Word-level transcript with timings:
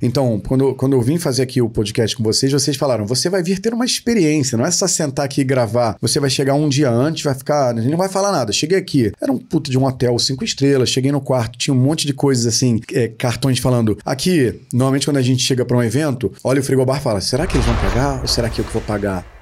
Então, 0.00 0.40
quando, 0.46 0.76
quando 0.76 0.92
eu 0.92 1.02
vim 1.02 1.18
fazer 1.18 1.42
aqui 1.42 1.60
o 1.60 1.68
podcast 1.68 2.16
com 2.16 2.22
vocês, 2.22 2.52
vocês 2.52 2.76
falaram: 2.76 3.04
você 3.04 3.28
vai 3.28 3.42
vir 3.42 3.58
ter 3.58 3.74
uma 3.74 3.84
experiência, 3.84 4.56
não 4.56 4.64
é 4.64 4.70
só 4.70 4.86
sentar 4.86 5.24
aqui 5.24 5.40
e 5.40 5.44
gravar. 5.44 5.96
Você 6.00 6.20
vai 6.20 6.30
chegar 6.30 6.54
um 6.54 6.68
dia 6.68 6.88
antes, 6.88 7.24
vai 7.24 7.34
ficar. 7.34 7.74
A 7.74 7.80
gente 7.80 7.90
não 7.90 7.98
vai 7.98 8.08
falar 8.08 8.30
nada. 8.30 8.52
Cheguei 8.52 8.78
aqui, 8.78 9.10
era 9.20 9.32
um 9.32 9.38
puto 9.38 9.72
de 9.72 9.76
um 9.76 9.84
hotel 9.84 10.16
cinco 10.20 10.44
estrelas, 10.44 10.88
cheguei 10.88 11.10
no 11.10 11.20
quarto, 11.20 11.58
tinha 11.58 11.74
um 11.74 11.80
monte 11.80 12.06
de 12.06 12.12
coisas 12.12 12.46
assim, 12.46 12.80
é, 12.92 13.08
cartões 13.08 13.58
falando. 13.58 13.98
Aqui, 14.04 14.60
normalmente 14.72 15.04
quando 15.04 15.16
a 15.16 15.22
gente 15.22 15.42
chega 15.42 15.64
para 15.64 15.76
um 15.76 15.82
evento, 15.82 16.32
olha 16.44 16.60
o 16.60 16.64
frigobar 16.64 16.98
e 16.98 17.02
fala: 17.02 17.20
será 17.20 17.44
que 17.44 17.56
eles 17.56 17.66
vão 17.66 17.74
pagar 17.74 18.20
ou 18.20 18.28
será 18.28 18.48
que 18.48 18.60
eu 18.60 18.64
que 18.64 18.72
vou 18.72 18.82
pagar? 18.82 19.37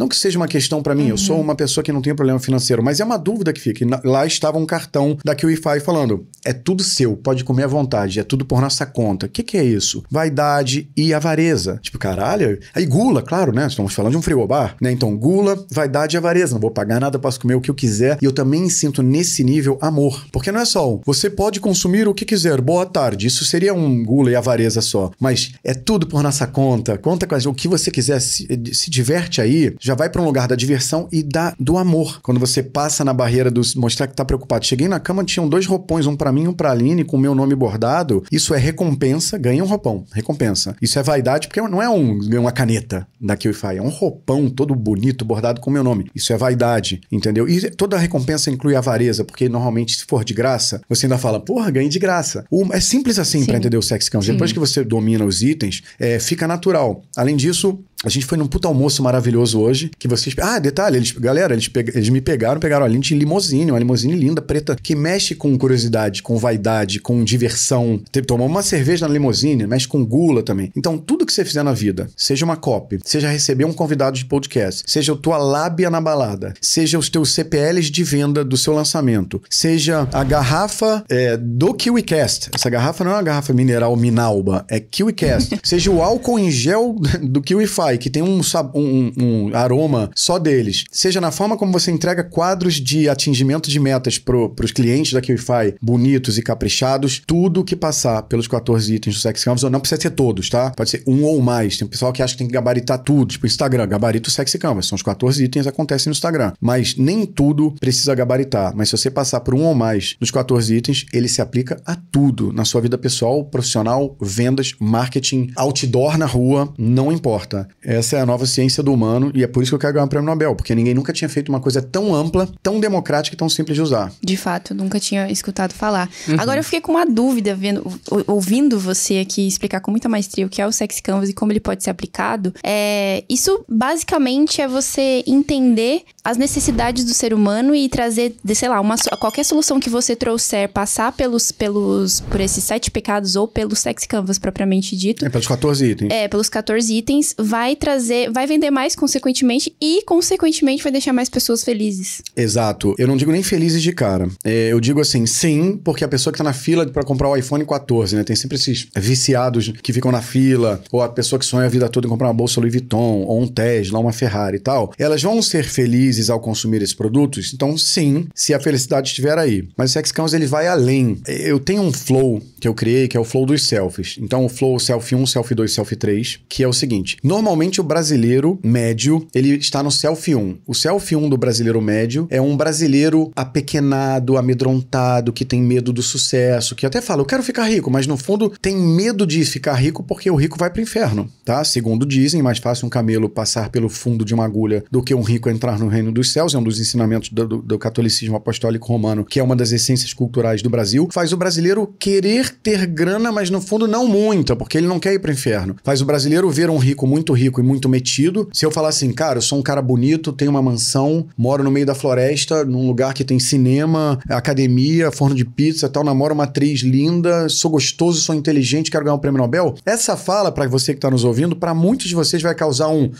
Não 0.00 0.08
que 0.08 0.16
seja 0.16 0.38
uma 0.38 0.48
questão 0.48 0.82
para 0.82 0.94
mim, 0.94 1.02
uhum. 1.04 1.08
eu 1.10 1.18
sou 1.18 1.36
uhum. 1.36 1.42
uma 1.42 1.54
pessoa 1.54 1.84
que 1.84 1.92
não 1.92 2.00
tem 2.00 2.14
problema 2.14 2.40
financeiro, 2.40 2.82
mas 2.82 3.00
é 3.00 3.04
uma 3.04 3.18
dúvida 3.18 3.52
que 3.52 3.60
fica. 3.60 3.84
Lá 4.02 4.24
estava 4.24 4.56
um 4.56 4.64
cartão 4.64 5.18
da 5.22 5.34
QIFI 5.34 5.78
falando: 5.84 6.26
é 6.42 6.54
tudo 6.54 6.82
seu, 6.82 7.18
pode 7.18 7.44
comer 7.44 7.64
à 7.64 7.66
vontade, 7.66 8.18
é 8.18 8.22
tudo 8.22 8.46
por 8.46 8.62
nossa 8.62 8.86
conta. 8.86 9.26
O 9.26 9.28
que, 9.28 9.42
que 9.42 9.58
é 9.58 9.62
isso? 9.62 10.02
Vaidade 10.10 10.88
e 10.96 11.12
avareza. 11.12 11.78
Tipo, 11.82 11.98
caralho. 11.98 12.58
Aí 12.74 12.86
gula, 12.86 13.20
claro, 13.20 13.52
né? 13.52 13.66
Estamos 13.66 13.92
falando 13.92 14.12
de 14.12 14.16
um 14.16 14.22
frigobar, 14.22 14.74
né? 14.80 14.90
Então, 14.90 15.14
gula, 15.14 15.62
vaidade 15.70 16.16
e 16.16 16.18
avareza. 16.18 16.54
Não 16.54 16.60
vou 16.62 16.70
pagar 16.70 16.98
nada, 16.98 17.18
posso 17.18 17.38
comer 17.38 17.56
o 17.56 17.60
que 17.60 17.70
eu 17.70 17.74
quiser. 17.74 18.16
E 18.22 18.24
eu 18.24 18.32
também 18.32 18.70
sinto 18.70 19.02
nesse 19.02 19.44
nível 19.44 19.78
amor. 19.82 20.24
Porque 20.32 20.50
não 20.50 20.60
é 20.60 20.64
só 20.64 20.94
um, 20.94 21.00
você 21.04 21.28
pode 21.28 21.60
consumir 21.60 22.08
o 22.08 22.14
que 22.14 22.24
quiser, 22.24 22.58
boa 22.62 22.86
tarde. 22.86 23.26
Isso 23.26 23.44
seria 23.44 23.74
um 23.74 24.02
gula 24.02 24.30
e 24.30 24.34
avareza 24.34 24.80
só. 24.80 25.10
Mas 25.20 25.52
é 25.62 25.74
tudo 25.74 26.06
por 26.06 26.22
nossa 26.22 26.46
conta. 26.46 26.96
Conta 26.96 27.26
com 27.26 27.34
a 27.34 27.40
o 27.46 27.54
que 27.54 27.68
você 27.68 27.90
quiser, 27.90 28.20
se, 28.20 28.46
se 28.72 28.90
diverte 28.90 29.40
aí. 29.40 29.74
Já 29.80 29.89
já 29.90 29.94
vai 29.96 30.08
para 30.08 30.22
um 30.22 30.24
lugar 30.24 30.46
da 30.46 30.54
diversão 30.54 31.08
e 31.10 31.20
da, 31.20 31.52
do 31.58 31.76
amor. 31.76 32.20
Quando 32.22 32.38
você 32.38 32.62
passa 32.62 33.04
na 33.04 33.12
barreira 33.12 33.50
do 33.50 33.60
mostrar 33.74 34.06
que 34.06 34.14
tá 34.14 34.24
preocupado. 34.24 34.64
Cheguei 34.64 34.86
na 34.86 35.00
cama, 35.00 35.24
tinham 35.24 35.48
dois 35.48 35.66
roupões, 35.66 36.06
um 36.06 36.14
para 36.14 36.30
mim 36.30 36.44
e 36.44 36.48
um 36.48 36.52
pra 36.52 36.70
Aline, 36.70 37.02
com 37.02 37.16
o 37.16 37.20
meu 37.20 37.34
nome 37.34 37.56
bordado. 37.56 38.22
Isso 38.30 38.54
é 38.54 38.58
recompensa, 38.58 39.36
ganha 39.36 39.64
um 39.64 39.66
roupão. 39.66 40.04
Recompensa. 40.12 40.76
Isso 40.80 40.96
é 40.96 41.02
vaidade, 41.02 41.48
porque 41.48 41.60
não 41.60 41.82
é 41.82 41.90
um, 41.90 42.20
uma 42.38 42.52
caneta 42.52 43.04
da 43.20 43.36
QIFI, 43.36 43.78
é 43.78 43.82
um 43.82 43.88
roupão 43.88 44.48
todo 44.48 44.76
bonito, 44.76 45.24
bordado 45.24 45.60
com 45.60 45.70
o 45.70 45.72
meu 45.72 45.82
nome. 45.82 46.08
Isso 46.14 46.32
é 46.32 46.36
vaidade, 46.36 47.00
entendeu? 47.10 47.48
E 47.48 47.68
toda 47.70 47.98
recompensa 47.98 48.48
inclui 48.48 48.76
avareza, 48.76 49.24
porque 49.24 49.48
normalmente, 49.48 49.96
se 49.96 50.04
for 50.06 50.22
de 50.22 50.32
graça, 50.32 50.80
você 50.88 51.06
ainda 51.06 51.18
fala, 51.18 51.40
porra, 51.40 51.68
ganhei 51.68 51.88
de 51.88 51.98
graça. 51.98 52.44
O, 52.48 52.64
é 52.72 52.78
simples 52.78 53.18
assim 53.18 53.44
para 53.44 53.56
entender 53.56 53.76
o 53.76 53.82
sex 53.82 54.08
count. 54.08 54.30
Depois 54.30 54.52
que 54.52 54.58
você 54.60 54.84
domina 54.84 55.24
os 55.24 55.42
itens, 55.42 55.82
é, 55.98 56.20
fica 56.20 56.46
natural. 56.46 57.02
Além 57.16 57.34
disso, 57.34 57.80
a 58.02 58.08
gente 58.08 58.24
foi 58.24 58.38
num 58.38 58.46
puta 58.46 58.66
almoço 58.66 59.02
maravilhoso 59.02 59.60
hoje, 59.60 59.90
que 59.98 60.08
vocês... 60.08 60.34
Ah, 60.40 60.58
detalhe, 60.58 60.96
eles, 60.96 61.12
galera, 61.12 61.52
eles, 61.52 61.68
pe... 61.68 61.80
eles 61.80 62.08
me 62.08 62.20
pegaram, 62.20 62.58
pegaram 62.58 62.86
a 62.86 62.88
lente 62.88 63.14
limousine, 63.14 63.70
uma 63.70 63.78
limousine 63.78 64.14
linda, 64.14 64.40
preta, 64.40 64.74
que 64.82 64.94
mexe 64.94 65.34
com 65.34 65.56
curiosidade, 65.58 66.22
com 66.22 66.38
vaidade, 66.38 66.98
com 66.98 67.22
diversão. 67.22 68.00
Tomou 68.26 68.46
uma 68.46 68.62
cerveja 68.62 69.06
na 69.06 69.12
limousine, 69.12 69.66
mexe 69.66 69.86
com 69.86 70.04
gula 70.04 70.42
também. 70.42 70.72
Então, 70.74 70.96
tudo 70.96 71.26
que 71.26 71.32
você 71.32 71.44
fizer 71.44 71.62
na 71.62 71.72
vida, 71.72 72.08
seja 72.16 72.44
uma 72.44 72.56
copy, 72.56 72.98
seja 73.04 73.28
receber 73.28 73.66
um 73.66 73.72
convidado 73.72 74.16
de 74.16 74.24
podcast, 74.24 74.82
seja 74.86 75.12
a 75.12 75.16
tua 75.16 75.36
lábia 75.36 75.90
na 75.90 76.00
balada, 76.00 76.54
seja 76.60 76.98
os 76.98 77.10
teus 77.10 77.34
CPLs 77.34 77.90
de 77.90 78.02
venda 78.02 78.42
do 78.42 78.56
seu 78.56 78.72
lançamento, 78.72 79.42
seja 79.50 80.08
a 80.12 80.24
garrafa 80.24 81.04
é, 81.08 81.36
do 81.36 81.74
KiwiCast. 81.74 82.50
Essa 82.54 82.70
garrafa 82.70 83.04
não 83.04 83.10
é 83.10 83.14
uma 83.14 83.22
garrafa 83.22 83.52
mineral 83.52 83.94
Minalba, 83.94 84.64
é 84.68 84.80
KiwiCast. 84.80 85.60
seja 85.62 85.90
o 85.90 86.02
álcool 86.02 86.38
em 86.38 86.50
gel 86.50 86.96
do 87.20 87.42
KiwiFi 87.42 87.89
que 87.98 88.10
tem 88.10 88.22
um, 88.22 88.40
um, 88.74 89.12
um, 89.18 89.50
aroma 89.54 90.10
só 90.14 90.38
deles, 90.38 90.84
seja 90.90 91.20
na 91.20 91.30
forma 91.30 91.56
como 91.56 91.72
você 91.72 91.90
entrega 91.90 92.24
quadros 92.24 92.74
de 92.74 93.08
atingimento 93.08 93.70
de 93.70 93.78
metas 93.80 94.18
para 94.18 94.36
os 94.64 94.72
clientes 94.72 95.12
da 95.12 95.20
QIFI, 95.20 95.74
bonitos 95.80 96.38
e 96.38 96.42
caprichados, 96.42 97.22
tudo 97.26 97.64
que 97.64 97.76
passar 97.76 98.22
pelos 98.22 98.46
14 98.46 98.94
itens 98.94 99.16
do 99.16 99.20
Sex 99.20 99.44
Canvas, 99.44 99.62
não 99.62 99.80
precisa 99.80 100.00
ser 100.00 100.10
todos, 100.10 100.48
tá? 100.48 100.70
Pode 100.70 100.90
ser 100.90 101.02
um 101.06 101.24
ou 101.24 101.40
mais. 101.40 101.78
Tem 101.78 101.86
pessoal 101.86 102.12
que 102.12 102.22
acha 102.22 102.34
que 102.34 102.38
tem 102.38 102.46
que 102.46 102.52
gabaritar 102.52 102.98
tudo, 102.98 103.32
tipo 103.32 103.46
Instagram, 103.46 103.86
gabarito 103.88 104.30
Sex 104.30 104.52
Canvas. 104.56 104.86
São 104.86 104.96
os 104.96 105.02
14 105.02 105.42
itens, 105.42 105.66
acontecem 105.66 106.10
no 106.10 106.12
Instagram. 106.12 106.52
Mas 106.60 106.96
nem 106.96 107.26
tudo 107.26 107.74
precisa 107.80 108.14
gabaritar. 108.14 108.72
Mas 108.74 108.88
se 108.88 108.96
você 108.96 109.10
passar 109.10 109.40
por 109.40 109.54
um 109.54 109.64
ou 109.64 109.74
mais 109.74 110.16
dos 110.20 110.30
14 110.30 110.74
itens, 110.74 111.06
ele 111.12 111.28
se 111.28 111.40
aplica 111.40 111.80
a 111.84 111.94
tudo 111.94 112.52
na 112.52 112.64
sua 112.64 112.80
vida 112.80 112.98
pessoal, 112.98 113.44
profissional, 113.44 114.16
vendas, 114.20 114.74
marketing, 114.78 115.52
outdoor 115.56 116.18
na 116.18 116.26
rua, 116.26 116.72
não 116.78 117.12
importa. 117.12 117.68
Essa 117.82 118.16
é 118.16 118.20
a 118.20 118.26
nova 118.26 118.46
ciência 118.46 118.82
do 118.82 118.92
humano 118.92 119.30
e 119.34 119.42
é 119.42 119.46
por 119.46 119.62
isso 119.62 119.70
que 119.70 119.74
eu 119.74 119.78
quero 119.78 119.94
ganhar 119.94 120.04
o 120.04 120.08
prêmio 120.08 120.26
Nobel, 120.26 120.54
porque 120.54 120.74
ninguém 120.74 120.94
nunca 120.94 121.12
tinha 121.12 121.28
feito 121.28 121.48
uma 121.48 121.60
coisa 121.60 121.80
tão 121.80 122.14
ampla, 122.14 122.48
tão 122.62 122.78
democrática 122.78 123.34
e 123.34 123.38
tão 123.38 123.48
simples 123.48 123.76
de 123.76 123.82
usar. 123.82 124.12
De 124.22 124.36
fato, 124.36 124.74
nunca 124.74 125.00
tinha 125.00 125.30
escutado 125.30 125.72
falar. 125.72 126.08
Uhum. 126.28 126.36
Agora 126.38 126.60
eu 126.60 126.64
fiquei 126.64 126.80
com 126.80 126.92
uma 126.92 127.06
dúvida 127.06 127.54
vendo, 127.54 127.82
ouvindo 128.26 128.78
você 128.78 129.18
aqui 129.18 129.46
explicar 129.46 129.80
com 129.80 129.90
muita 129.90 130.08
maestria 130.08 130.46
o 130.46 130.48
que 130.48 130.60
é 130.60 130.66
o 130.66 130.72
Sex 130.72 131.00
Canvas 131.00 131.28
e 131.30 131.32
como 131.32 131.52
ele 131.52 131.60
pode 131.60 131.82
ser 131.82 131.90
aplicado. 131.90 132.54
É, 132.62 133.24
isso 133.28 133.64
basicamente 133.68 134.60
é 134.60 134.68
você 134.68 135.24
entender 135.26 136.02
as 136.30 136.36
necessidades 136.36 137.04
do 137.04 137.14
ser 137.14 137.32
humano 137.32 137.74
e 137.74 137.88
trazer, 137.88 138.34
sei 138.54 138.68
lá, 138.68 138.80
uma, 138.80 138.96
qualquer 139.18 139.44
solução 139.44 139.78
que 139.80 139.90
você 139.90 140.14
trouxer, 140.16 140.68
passar 140.68 141.12
pelos, 141.12 141.52
pelos 141.52 142.20
por 142.20 142.40
esses 142.40 142.62
sete 142.64 142.90
pecados 142.90 143.36
ou 143.36 143.46
pelo 143.46 143.74
Sex 143.74 144.06
Canvas 144.06 144.38
propriamente 144.38 144.96
dito. 144.96 145.24
É, 145.24 145.28
pelos 145.28 145.46
14 145.46 145.84
itens. 145.84 146.12
É, 146.12 146.28
pelos 146.28 146.48
14 146.48 146.94
itens, 146.94 147.34
vai 147.38 147.70
vai 147.70 147.76
trazer, 147.76 148.30
vai 148.30 148.46
vender 148.46 148.70
mais 148.70 148.96
consequentemente 148.96 149.74
e 149.80 150.02
consequentemente 150.04 150.82
vai 150.82 150.90
deixar 150.90 151.12
mais 151.12 151.28
pessoas 151.28 151.62
felizes. 151.62 152.22
Exato. 152.36 152.94
Eu 152.98 153.06
não 153.06 153.16
digo 153.16 153.30
nem 153.30 153.42
felizes 153.42 153.82
de 153.82 153.92
cara. 153.92 154.28
É, 154.44 154.72
eu 154.72 154.80
digo 154.80 155.00
assim, 155.00 155.26
sim, 155.26 155.78
porque 155.82 156.04
a 156.04 156.08
pessoa 156.08 156.32
que 156.32 156.38
tá 156.38 156.44
na 156.44 156.52
fila 156.52 156.86
para 156.86 157.02
comprar 157.04 157.28
o 157.28 157.36
iPhone 157.36 157.64
14, 157.64 158.16
né? 158.16 158.24
Tem 158.24 158.34
sempre 158.34 158.56
esses 158.56 158.88
viciados 158.96 159.72
que 159.82 159.92
ficam 159.92 160.10
na 160.10 160.22
fila, 160.22 160.82
ou 160.90 161.02
a 161.02 161.08
pessoa 161.08 161.38
que 161.38 161.44
sonha 161.46 161.66
a 161.66 161.68
vida 161.68 161.88
toda 161.88 162.06
em 162.06 162.10
comprar 162.10 162.28
uma 162.28 162.34
bolsa 162.34 162.60
Louis 162.60 162.72
Vuitton, 162.72 163.24
ou 163.26 163.40
um 163.40 163.46
Tesla, 163.46 163.98
uma 163.98 164.12
Ferrari 164.12 164.56
e 164.56 164.60
tal. 164.60 164.92
Elas 164.98 165.22
vão 165.22 165.40
ser 165.40 165.64
felizes 165.64 166.19
ao 166.28 166.40
consumir 166.40 166.82
esses 166.82 166.94
produtos? 166.94 167.52
Então, 167.54 167.78
sim, 167.78 168.26
se 168.34 168.52
a 168.52 168.60
felicidade 168.60 169.08
estiver 169.08 169.38
aí. 169.38 169.66
Mas 169.76 169.90
o 169.90 169.92
Sex 169.94 170.12
Counts, 170.12 170.34
ele 170.34 170.46
vai 170.46 170.66
além. 170.66 171.18
Eu 171.26 171.58
tenho 171.58 171.82
um 171.82 171.92
flow 171.92 172.42
que 172.60 172.68
eu 172.68 172.74
criei, 172.74 173.08
que 173.08 173.16
é 173.16 173.20
o 173.20 173.24
flow 173.24 173.46
dos 173.46 173.66
selfies. 173.66 174.18
Então, 174.20 174.44
o 174.44 174.48
flow 174.48 174.78
selfie 174.78 175.14
1, 175.14 175.26
selfie 175.26 175.54
2, 175.54 175.72
selfie 175.72 175.96
3, 175.96 176.40
que 176.48 176.62
é 176.62 176.68
o 176.68 176.72
seguinte. 176.72 177.16
Normalmente, 177.22 177.80
o 177.80 177.84
brasileiro 177.84 178.58
médio, 178.62 179.26
ele 179.34 179.56
está 179.56 179.82
no 179.82 179.90
selfie 179.90 180.34
1. 180.34 180.58
O 180.66 180.74
selfie 180.74 181.16
1 181.16 181.28
do 181.28 181.38
brasileiro 181.38 181.80
médio 181.80 182.26
é 182.30 182.40
um 182.40 182.56
brasileiro 182.56 183.30
apequenado, 183.36 184.36
amedrontado, 184.36 185.32
que 185.32 185.44
tem 185.44 185.62
medo 185.62 185.92
do 185.92 186.02
sucesso, 186.02 186.74
que 186.74 186.86
até 186.86 187.00
fala, 187.00 187.22
eu 187.22 187.26
quero 187.26 187.42
ficar 187.42 187.64
rico, 187.64 187.90
mas 187.90 188.06
no 188.06 188.16
fundo 188.16 188.52
tem 188.60 188.76
medo 188.76 189.26
de 189.26 189.44
ficar 189.44 189.74
rico 189.74 190.02
porque 190.02 190.30
o 190.30 190.34
rico 190.34 190.58
vai 190.58 190.70
pro 190.70 190.82
inferno, 190.82 191.30
tá? 191.44 191.62
Segundo 191.64 192.06
dizem, 192.06 192.42
mais 192.42 192.58
fácil 192.58 192.86
um 192.86 192.90
camelo 192.90 193.28
passar 193.28 193.68
pelo 193.70 193.88
fundo 193.88 194.24
de 194.24 194.34
uma 194.34 194.44
agulha 194.44 194.82
do 194.90 195.02
que 195.02 195.14
um 195.14 195.22
rico 195.22 195.48
entrar 195.48 195.78
no 195.78 195.88
reino 195.88 195.99
dos 196.10 196.32
céus, 196.32 196.54
é 196.54 196.58
um 196.58 196.62
dos 196.62 196.80
ensinamentos 196.80 197.28
do, 197.28 197.46
do, 197.46 197.62
do 197.62 197.78
catolicismo 197.78 198.36
apostólico 198.36 198.88
romano, 198.88 199.24
que 199.24 199.38
é 199.38 199.42
uma 199.42 199.56
das 199.56 199.72
essências 199.72 200.14
culturais 200.14 200.62
do 200.62 200.70
Brasil. 200.70 201.08
Faz 201.12 201.32
o 201.32 201.36
brasileiro 201.36 201.94
querer 201.98 202.50
ter 202.62 202.86
grana, 202.86 203.30
mas 203.30 203.50
no 203.50 203.60
fundo 203.60 203.86
não 203.86 204.06
muita, 204.06 204.56
porque 204.56 204.78
ele 204.78 204.86
não 204.86 204.98
quer 204.98 205.12
ir 205.12 205.18
pro 205.18 205.30
inferno. 205.30 205.76
Faz 205.84 206.00
o 206.00 206.04
brasileiro 206.06 206.50
ver 206.50 206.70
um 206.70 206.78
rico 206.78 207.06
muito 207.06 207.32
rico 207.32 207.60
e 207.60 207.62
muito 207.62 207.88
metido. 207.88 208.48
Se 208.52 208.64
eu 208.64 208.70
falar 208.70 208.88
assim, 208.88 209.12
cara, 209.12 209.38
eu 209.38 209.42
sou 209.42 209.58
um 209.58 209.62
cara 209.62 209.82
bonito, 209.82 210.32
tenho 210.32 210.50
uma 210.50 210.62
mansão, 210.62 211.26
moro 211.36 211.62
no 211.62 211.70
meio 211.70 211.84
da 211.84 211.94
floresta, 211.94 212.64
num 212.64 212.86
lugar 212.86 213.12
que 213.12 213.24
tem 213.24 213.38
cinema, 213.38 214.18
academia, 214.28 215.10
forno 215.10 215.34
de 215.34 215.44
pizza 215.44 215.88
tal, 215.88 216.04
namoro 216.04 216.34
uma 216.34 216.44
atriz 216.44 216.80
linda, 216.80 217.48
sou 217.48 217.70
gostoso, 217.70 218.20
sou 218.20 218.34
inteligente, 218.34 218.90
quero 218.90 219.04
ganhar 219.04 219.14
um 219.14 219.18
prêmio 219.18 219.38
Nobel. 219.38 219.74
Essa 219.84 220.16
fala, 220.16 220.52
para 220.52 220.68
você 220.68 220.94
que 220.94 221.00
tá 221.00 221.10
nos 221.10 221.24
ouvindo, 221.24 221.56
para 221.56 221.74
muitos 221.74 222.06
de 222.06 222.14
vocês 222.14 222.42
vai 222.42 222.54
causar 222.54 222.88
um 222.88 223.10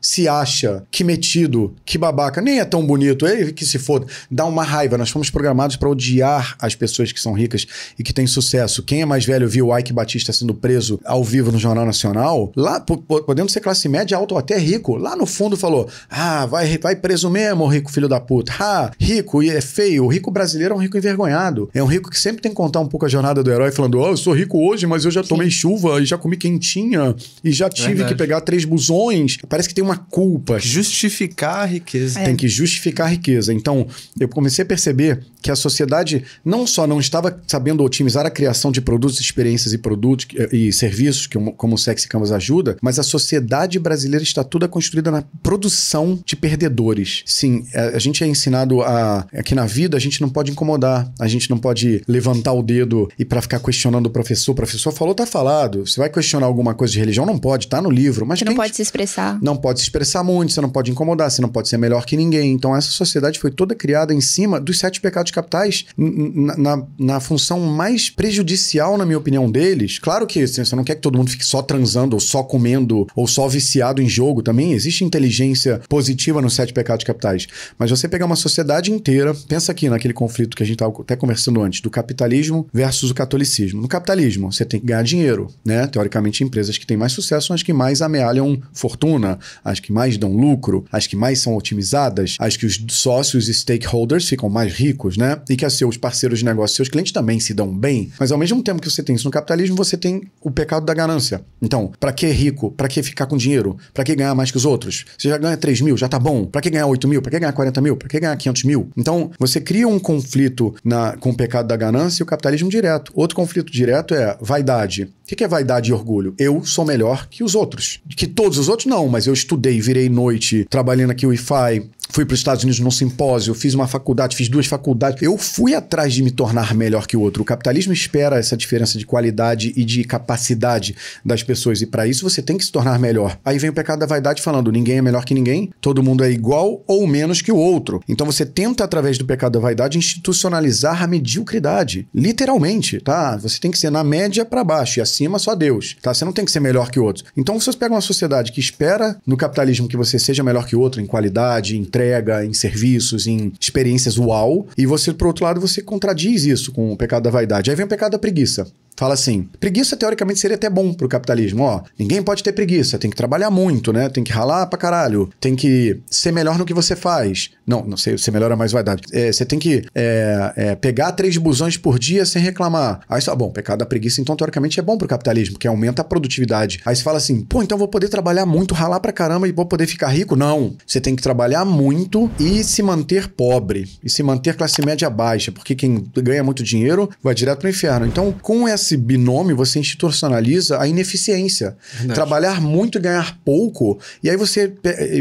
se 0.00 0.28
acha, 0.28 0.84
que 0.90 1.04
metido, 1.04 1.74
que 1.84 1.97
babaca, 1.98 2.40
nem 2.40 2.60
é 2.60 2.64
tão 2.64 2.86
bonito, 2.86 3.26
ele 3.26 3.52
que 3.52 3.64
se 3.64 3.78
foda. 3.78 4.06
Dá 4.30 4.44
uma 4.46 4.62
raiva. 4.62 4.96
Nós 4.96 5.10
fomos 5.10 5.30
programados 5.30 5.76
para 5.76 5.88
odiar 5.88 6.56
as 6.58 6.74
pessoas 6.74 7.12
que 7.12 7.20
são 7.20 7.32
ricas 7.32 7.66
e 7.98 8.02
que 8.02 8.12
têm 8.12 8.26
sucesso. 8.26 8.82
Quem 8.82 9.02
é 9.02 9.06
mais 9.06 9.24
velho 9.24 9.48
viu 9.48 9.68
o 9.68 9.78
Ike 9.78 9.92
Batista 9.92 10.32
sendo 10.32 10.54
preso 10.54 11.00
ao 11.04 11.22
vivo 11.22 11.52
no 11.52 11.58
Jornal 11.58 11.84
Nacional, 11.84 12.52
lá, 12.56 12.80
podendo 12.80 13.50
ser 13.50 13.60
classe 13.60 13.88
média 13.88 14.16
alta 14.16 14.34
ou 14.34 14.38
até 14.38 14.58
rico, 14.58 14.96
lá 14.96 15.16
no 15.16 15.26
fundo 15.26 15.56
falou: 15.56 15.88
Ah, 16.08 16.46
vai, 16.46 16.78
vai 16.78 16.96
preso 16.96 17.28
mesmo, 17.30 17.66
rico 17.66 17.90
filho 17.90 18.08
da 18.08 18.20
puta. 18.20 18.52
Ah, 18.58 18.90
rico 18.98 19.42
e 19.42 19.50
é 19.50 19.60
feio. 19.60 20.04
O 20.04 20.08
rico 20.08 20.30
brasileiro 20.30 20.74
é 20.74 20.76
um 20.76 20.80
rico 20.80 20.96
envergonhado. 20.96 21.68
É 21.74 21.82
um 21.82 21.86
rico 21.86 22.10
que 22.10 22.18
sempre 22.18 22.42
tem 22.42 22.50
que 22.50 22.56
contar 22.56 22.80
um 22.80 22.86
pouco 22.86 23.06
a 23.06 23.08
jornada 23.08 23.42
do 23.42 23.50
herói, 23.50 23.70
falando: 23.72 23.98
Oh, 23.98 24.08
eu 24.08 24.16
sou 24.16 24.32
rico 24.32 24.58
hoje, 24.58 24.86
mas 24.86 25.04
eu 25.04 25.10
já 25.10 25.22
tomei 25.22 25.50
Sim. 25.50 25.56
chuva 25.58 26.00
e 26.00 26.06
já 26.06 26.16
comi 26.16 26.36
quentinha 26.36 27.14
e 27.42 27.52
já 27.52 27.68
tive 27.68 27.88
Verdade. 27.88 28.14
que 28.14 28.18
pegar 28.18 28.40
três 28.40 28.64
busões. 28.64 29.38
Parece 29.48 29.68
que 29.68 29.74
tem 29.74 29.84
uma 29.84 29.96
culpa. 29.96 30.58
Justificar 30.58 31.60
a 31.60 31.64
riqueza 31.64 31.87
riqueza. 31.88 32.20
Tem 32.20 32.36
que 32.36 32.48
justificar 32.48 33.06
a 33.06 33.10
riqueza. 33.10 33.52
Então, 33.52 33.86
eu 34.20 34.28
comecei 34.28 34.62
a 34.62 34.66
perceber 34.66 35.20
que 35.40 35.50
a 35.50 35.56
sociedade 35.56 36.24
não 36.44 36.66
só 36.66 36.86
não 36.86 37.00
estava 37.00 37.40
sabendo 37.46 37.82
otimizar 37.82 38.26
a 38.26 38.30
criação 38.30 38.70
de 38.70 38.80
produtos, 38.80 39.20
experiências 39.20 39.72
e 39.72 39.78
produtos 39.78 40.26
e 40.52 40.72
serviços, 40.72 41.26
que, 41.26 41.38
como 41.52 41.74
o 41.74 41.78
Sexy 41.78 42.08
Canvas 42.08 42.32
ajuda, 42.32 42.76
mas 42.82 42.98
a 42.98 43.02
sociedade 43.02 43.78
brasileira 43.78 44.22
está 44.22 44.44
toda 44.44 44.68
construída 44.68 45.10
na 45.10 45.22
produção 45.42 46.18
de 46.24 46.36
perdedores. 46.36 47.22
Sim, 47.24 47.64
a, 47.74 47.96
a 47.96 47.98
gente 47.98 48.22
é 48.22 48.26
ensinado 48.26 48.82
a. 48.82 49.26
Aqui 49.32 49.54
na 49.54 49.66
vida, 49.66 49.96
a 49.96 50.00
gente 50.00 50.20
não 50.20 50.28
pode 50.28 50.50
incomodar, 50.50 51.10
a 51.18 51.28
gente 51.28 51.48
não 51.48 51.58
pode 51.58 52.02
levantar 52.06 52.52
o 52.52 52.62
dedo 52.62 53.08
e 53.18 53.24
para 53.24 53.40
ficar 53.40 53.60
questionando 53.60 54.06
o 54.06 54.10
professor. 54.10 54.52
O 54.52 54.54
professor 54.54 54.92
falou, 54.92 55.14
tá 55.14 55.26
falado. 55.26 55.86
Você 55.86 56.00
vai 56.00 56.10
questionar 56.10 56.46
alguma 56.46 56.74
coisa 56.74 56.92
de 56.92 56.98
religião? 56.98 57.24
Não 57.24 57.38
pode, 57.38 57.68
tá 57.68 57.80
no 57.80 57.90
livro. 57.90 58.26
Mas 58.26 58.40
você 58.40 58.44
não 58.44 58.54
pode 58.54 58.74
se 58.74 58.82
expressar. 58.82 59.38
Não 59.40 59.56
pode 59.56 59.80
se 59.80 59.84
expressar 59.84 60.22
muito, 60.24 60.52
você 60.52 60.60
não 60.60 60.68
pode 60.68 60.90
incomodar, 60.90 61.30
você 61.30 61.40
não 61.40 61.48
pode 61.48 61.68
ser 61.68 61.77
melhor 61.78 62.04
que 62.04 62.16
ninguém. 62.16 62.52
Então, 62.52 62.76
essa 62.76 62.90
sociedade 62.90 63.38
foi 63.38 63.50
toda 63.50 63.74
criada 63.74 64.12
em 64.12 64.20
cima 64.20 64.60
dos 64.60 64.78
sete 64.78 65.00
pecados 65.00 65.30
capitais, 65.30 65.86
na, 65.96 66.56
na, 66.56 66.86
na 66.98 67.20
função 67.20 67.60
mais 67.60 68.10
prejudicial, 68.10 68.96
na 68.98 69.06
minha 69.06 69.18
opinião, 69.18 69.50
deles. 69.50 69.98
Claro 69.98 70.26
que 70.26 70.42
assim, 70.42 70.64
você 70.64 70.76
não 70.76 70.84
quer 70.84 70.96
que 70.96 71.02
todo 71.02 71.16
mundo 71.16 71.30
fique 71.30 71.44
só 71.44 71.62
transando, 71.62 72.14
ou 72.14 72.20
só 72.20 72.42
comendo, 72.42 73.06
ou 73.14 73.26
só 73.26 73.48
viciado 73.48 74.02
em 74.02 74.08
jogo 74.08 74.42
também. 74.42 74.72
Existe 74.72 75.04
inteligência 75.04 75.80
positiva 75.88 76.42
nos 76.42 76.54
sete 76.54 76.72
pecados 76.72 77.04
capitais. 77.04 77.46
Mas 77.78 77.90
você 77.90 78.08
pegar 78.08 78.26
uma 78.26 78.36
sociedade 78.36 78.92
inteira, 78.92 79.34
pensa 79.48 79.72
aqui 79.72 79.88
naquele 79.88 80.14
conflito 80.14 80.56
que 80.56 80.62
a 80.62 80.66
gente 80.66 80.76
estava 80.76 80.92
até 81.00 81.16
conversando 81.16 81.62
antes, 81.62 81.80
do 81.80 81.90
capitalismo 81.90 82.66
versus 82.72 83.10
o 83.10 83.14
catolicismo. 83.14 83.80
No 83.80 83.88
capitalismo, 83.88 84.52
você 84.52 84.64
tem 84.64 84.80
que 84.80 84.86
ganhar 84.86 85.02
dinheiro, 85.02 85.48
né? 85.64 85.86
Teoricamente, 85.86 86.44
empresas 86.44 86.76
que 86.78 86.86
têm 86.86 86.96
mais 86.96 87.12
sucesso 87.12 87.48
são 87.48 87.54
as 87.54 87.62
que 87.62 87.72
mais 87.72 88.02
amealham 88.02 88.60
fortuna, 88.72 89.38
as 89.64 89.80
que 89.80 89.92
mais 89.92 90.16
dão 90.16 90.32
lucro, 90.32 90.84
as 90.90 91.06
que 91.06 91.16
mais 91.16 91.40
são 91.40 91.54
otimizadas, 91.68 92.36
as 92.38 92.56
que 92.56 92.66
os 92.66 92.82
sócios 92.88 93.48
e 93.48 93.54
stakeholders 93.54 94.28
ficam 94.28 94.48
mais 94.48 94.72
ricos, 94.72 95.16
né? 95.16 95.40
E 95.48 95.56
que 95.56 95.64
os 95.64 95.76
seus 95.76 95.96
parceiros 95.96 96.40
de 96.40 96.44
negócio, 96.44 96.76
seus 96.76 96.88
clientes 96.88 97.12
também 97.12 97.38
se 97.38 97.54
dão 97.54 97.76
bem. 97.76 98.10
Mas 98.18 98.32
ao 98.32 98.38
mesmo 98.38 98.62
tempo 98.62 98.80
que 98.80 98.90
você 98.90 99.02
tem 99.02 99.14
isso 99.14 99.26
no 99.26 99.30
capitalismo, 99.30 99.76
você 99.76 99.96
tem 99.96 100.22
o 100.40 100.50
pecado 100.50 100.84
da 100.84 100.94
ganância. 100.94 101.42
Então, 101.60 101.92
para 102.00 102.12
que 102.12 102.26
rico? 102.28 102.70
Para 102.70 102.88
que 102.88 103.02
ficar 103.02 103.26
com 103.26 103.36
dinheiro? 103.36 103.76
Para 103.92 104.04
que 104.04 104.14
ganhar 104.14 104.34
mais 104.34 104.50
que 104.50 104.56
os 104.56 104.64
outros? 104.64 105.04
Você 105.16 105.28
já 105.28 105.38
ganha 105.38 105.56
3 105.56 105.80
mil, 105.80 105.96
já 105.96 106.08
tá 106.08 106.18
bom. 106.18 106.46
Para 106.46 106.60
que 106.60 106.70
ganhar 106.70 106.86
8 106.86 107.06
mil? 107.06 107.22
Para 107.22 107.30
que 107.30 107.38
ganhar 107.38 107.52
40 107.52 107.80
mil? 107.80 107.96
Para 107.96 108.08
que 108.08 108.20
ganhar 108.20 108.36
500 108.36 108.64
mil? 108.64 108.90
Então, 108.96 109.30
você 109.38 109.60
cria 109.60 109.86
um 109.86 109.98
conflito 109.98 110.74
na, 110.84 111.16
com 111.16 111.30
o 111.30 111.36
pecado 111.36 111.68
da 111.68 111.76
ganância 111.76 112.22
e 112.22 112.24
o 112.24 112.26
capitalismo 112.26 112.70
direto. 112.70 113.12
Outro 113.14 113.36
conflito 113.36 113.70
direto 113.70 114.14
é 114.14 114.36
vaidade. 114.40 115.12
O 115.30 115.36
que 115.36 115.44
é 115.44 115.48
vaidade 115.48 115.90
e 115.90 115.92
orgulho? 115.92 116.34
Eu 116.38 116.64
sou 116.64 116.86
melhor 116.86 117.28
que 117.28 117.44
os 117.44 117.54
outros. 117.54 118.00
Que 118.16 118.26
todos 118.26 118.56
os 118.56 118.66
outros 118.66 118.86
não, 118.86 119.06
mas 119.08 119.26
eu 119.26 119.34
estudei, 119.34 119.78
virei 119.78 120.08
noite, 120.08 120.66
trabalhando 120.70 121.10
aqui 121.10 121.26
o 121.26 121.28
Wi-Fi, 121.28 121.90
fui 122.10 122.24
para 122.24 122.34
os 122.34 122.40
Estados 122.40 122.64
Unidos 122.64 122.80
num 122.80 122.90
simpósio, 122.90 123.54
fiz 123.54 123.74
uma 123.74 123.86
faculdade, 123.86 124.36
fiz 124.36 124.48
duas 124.48 124.66
faculdades. 124.66 125.22
Eu 125.22 125.36
fui 125.36 125.74
atrás 125.74 126.14
de 126.14 126.22
me 126.22 126.30
tornar 126.30 126.74
melhor 126.74 127.06
que 127.06 127.16
o 127.16 127.20
outro. 127.20 127.42
O 127.42 127.46
capitalismo 127.46 127.92
espera 127.92 128.38
essa 128.38 128.56
diferença 128.56 128.98
de 128.98 129.06
qualidade 129.06 129.72
e 129.76 129.84
de 129.84 130.04
capacidade 130.04 130.96
das 131.24 131.42
pessoas, 131.42 131.82
e 131.82 131.86
para 131.86 132.06
isso 132.06 132.28
você 132.28 132.42
tem 132.42 132.56
que 132.56 132.64
se 132.64 132.72
tornar 132.72 132.98
melhor. 132.98 133.38
Aí 133.44 133.58
vem 133.58 133.70
o 133.70 133.74
pecado 133.74 134.00
da 134.00 134.06
vaidade 134.06 134.42
falando: 134.42 134.72
ninguém 134.72 134.98
é 134.98 135.02
melhor 135.02 135.24
que 135.24 135.34
ninguém, 135.34 135.70
todo 135.80 136.02
mundo 136.02 136.24
é 136.24 136.30
igual 136.30 136.82
ou 136.86 137.06
menos 137.06 137.42
que 137.42 137.52
o 137.52 137.56
outro. 137.56 138.00
Então 138.08 138.26
você 138.26 138.44
tenta, 138.46 138.84
através 138.84 139.18
do 139.18 139.24
pecado 139.24 139.52
da 139.52 139.60
vaidade, 139.60 139.98
institucionalizar 139.98 141.02
a 141.02 141.06
mediocridade. 141.06 142.08
Literalmente, 142.14 143.00
tá? 143.00 143.36
Você 143.36 143.60
tem 143.60 143.70
que 143.70 143.78
ser 143.78 143.90
na 143.90 144.02
média 144.02 144.44
para 144.44 144.64
baixo 144.64 144.98
e 144.98 145.02
acima 145.18 145.38
só 145.38 145.54
Deus, 145.54 145.96
tá? 146.00 146.14
Você 146.14 146.24
não 146.24 146.32
tem 146.32 146.44
que 146.44 146.50
ser 146.50 146.60
melhor 146.60 146.90
que 146.90 147.00
o 147.00 147.04
outro. 147.04 147.24
Então 147.36 147.58
você 147.58 147.72
pega 147.72 147.94
uma 147.94 148.00
sociedade 148.00 148.52
que 148.52 148.60
espera 148.60 149.16
no 149.26 149.36
capitalismo 149.36 149.88
que 149.88 149.96
você 149.96 150.18
seja 150.18 150.44
melhor 150.44 150.66
que 150.66 150.76
outro 150.76 151.00
em 151.00 151.06
qualidade, 151.06 151.76
em 151.76 151.80
entrega, 151.80 152.44
em 152.44 152.54
serviços, 152.54 153.26
em 153.26 153.52
experiências 153.60 154.16
uau, 154.16 154.66
e 154.76 154.86
você, 154.86 155.12
por 155.12 155.26
outro 155.26 155.44
lado, 155.44 155.60
você 155.60 155.82
contradiz 155.82 156.44
isso 156.44 156.70
com 156.72 156.92
o 156.92 156.96
pecado 156.96 157.24
da 157.24 157.30
vaidade. 157.30 157.70
Aí 157.70 157.76
vem 157.76 157.86
o 157.86 157.88
pecado 157.88 158.12
da 158.12 158.18
preguiça 158.18 158.66
fala 158.98 159.14
assim: 159.14 159.48
preguiça 159.60 159.96
teoricamente 159.96 160.40
seria 160.40 160.56
até 160.56 160.68
bom 160.68 160.92
pro 160.92 161.08
capitalismo. 161.08 161.62
Ó, 161.62 161.82
ninguém 161.96 162.20
pode 162.20 162.42
ter 162.42 162.52
preguiça, 162.52 162.98
tem 162.98 163.08
que 163.08 163.16
trabalhar 163.16 163.48
muito, 163.50 163.92
né? 163.92 164.08
Tem 164.08 164.24
que 164.24 164.32
ralar 164.32 164.66
pra 164.66 164.78
caralho, 164.78 165.30
tem 165.40 165.54
que 165.54 166.00
ser 166.10 166.32
melhor 166.32 166.58
no 166.58 166.64
que 166.64 166.74
você 166.74 166.96
faz. 166.96 167.50
Não, 167.64 167.84
não 167.84 167.96
sei, 167.96 168.18
ser 168.18 168.32
melhor 168.32 168.50
é 168.50 168.56
mais 168.56 168.72
vaidade. 168.72 169.02
É, 169.12 169.30
você 169.30 169.44
tem 169.44 169.58
que 169.58 169.84
é, 169.94 170.52
é, 170.56 170.74
pegar 170.74 171.12
três 171.12 171.36
busões 171.36 171.76
por 171.76 171.98
dia 171.98 172.26
sem 172.26 172.42
reclamar. 172.42 173.00
Aí 173.08 173.22
fala, 173.22 173.36
bom, 173.36 173.50
pecado 173.50 173.78
da 173.78 173.86
preguiça, 173.86 174.20
então 174.20 174.34
teoricamente 174.34 174.80
é 174.80 174.82
bom 174.82 174.98
pro 174.98 175.06
capitalismo, 175.06 175.54
porque 175.54 175.68
aumenta 175.68 176.02
a 176.02 176.04
produtividade. 176.04 176.80
Aí 176.84 176.96
você 176.96 177.02
fala 177.02 177.18
assim, 177.18 177.42
pô, 177.42 177.62
então 177.62 177.78
vou 177.78 177.86
poder 177.86 178.08
trabalhar 178.08 178.46
muito, 178.46 178.74
ralar 178.74 178.98
pra 179.00 179.12
caramba 179.12 179.46
e 179.46 179.52
vou 179.52 179.66
poder 179.66 179.86
ficar 179.86 180.08
rico? 180.08 180.34
Não. 180.34 180.74
Você 180.86 181.00
tem 181.00 181.14
que 181.14 181.22
trabalhar 181.22 181.64
muito 181.64 182.30
e 182.40 182.64
se 182.64 182.82
manter 182.82 183.28
pobre. 183.28 183.88
E 184.02 184.10
se 184.10 184.22
manter 184.22 184.56
classe 184.56 184.84
média 184.84 185.08
baixa, 185.08 185.52
porque 185.52 185.74
quem 185.74 186.06
ganha 186.16 186.42
muito 186.42 186.62
dinheiro 186.62 187.08
vai 187.22 187.34
direto 187.34 187.60
pro 187.60 187.68
inferno. 187.68 188.06
Então, 188.06 188.34
com 188.40 188.66
essa 188.66 188.87
esse 188.88 188.96
binômio, 188.96 189.56
você 189.56 189.78
institucionaliza 189.78 190.80
a 190.80 190.88
ineficiência. 190.88 191.76
Verdade. 191.92 192.14
Trabalhar 192.14 192.60
muito 192.60 192.98
e 192.98 193.00
ganhar 193.00 193.38
pouco, 193.44 193.98
e 194.22 194.30
aí 194.30 194.36
você 194.36 194.72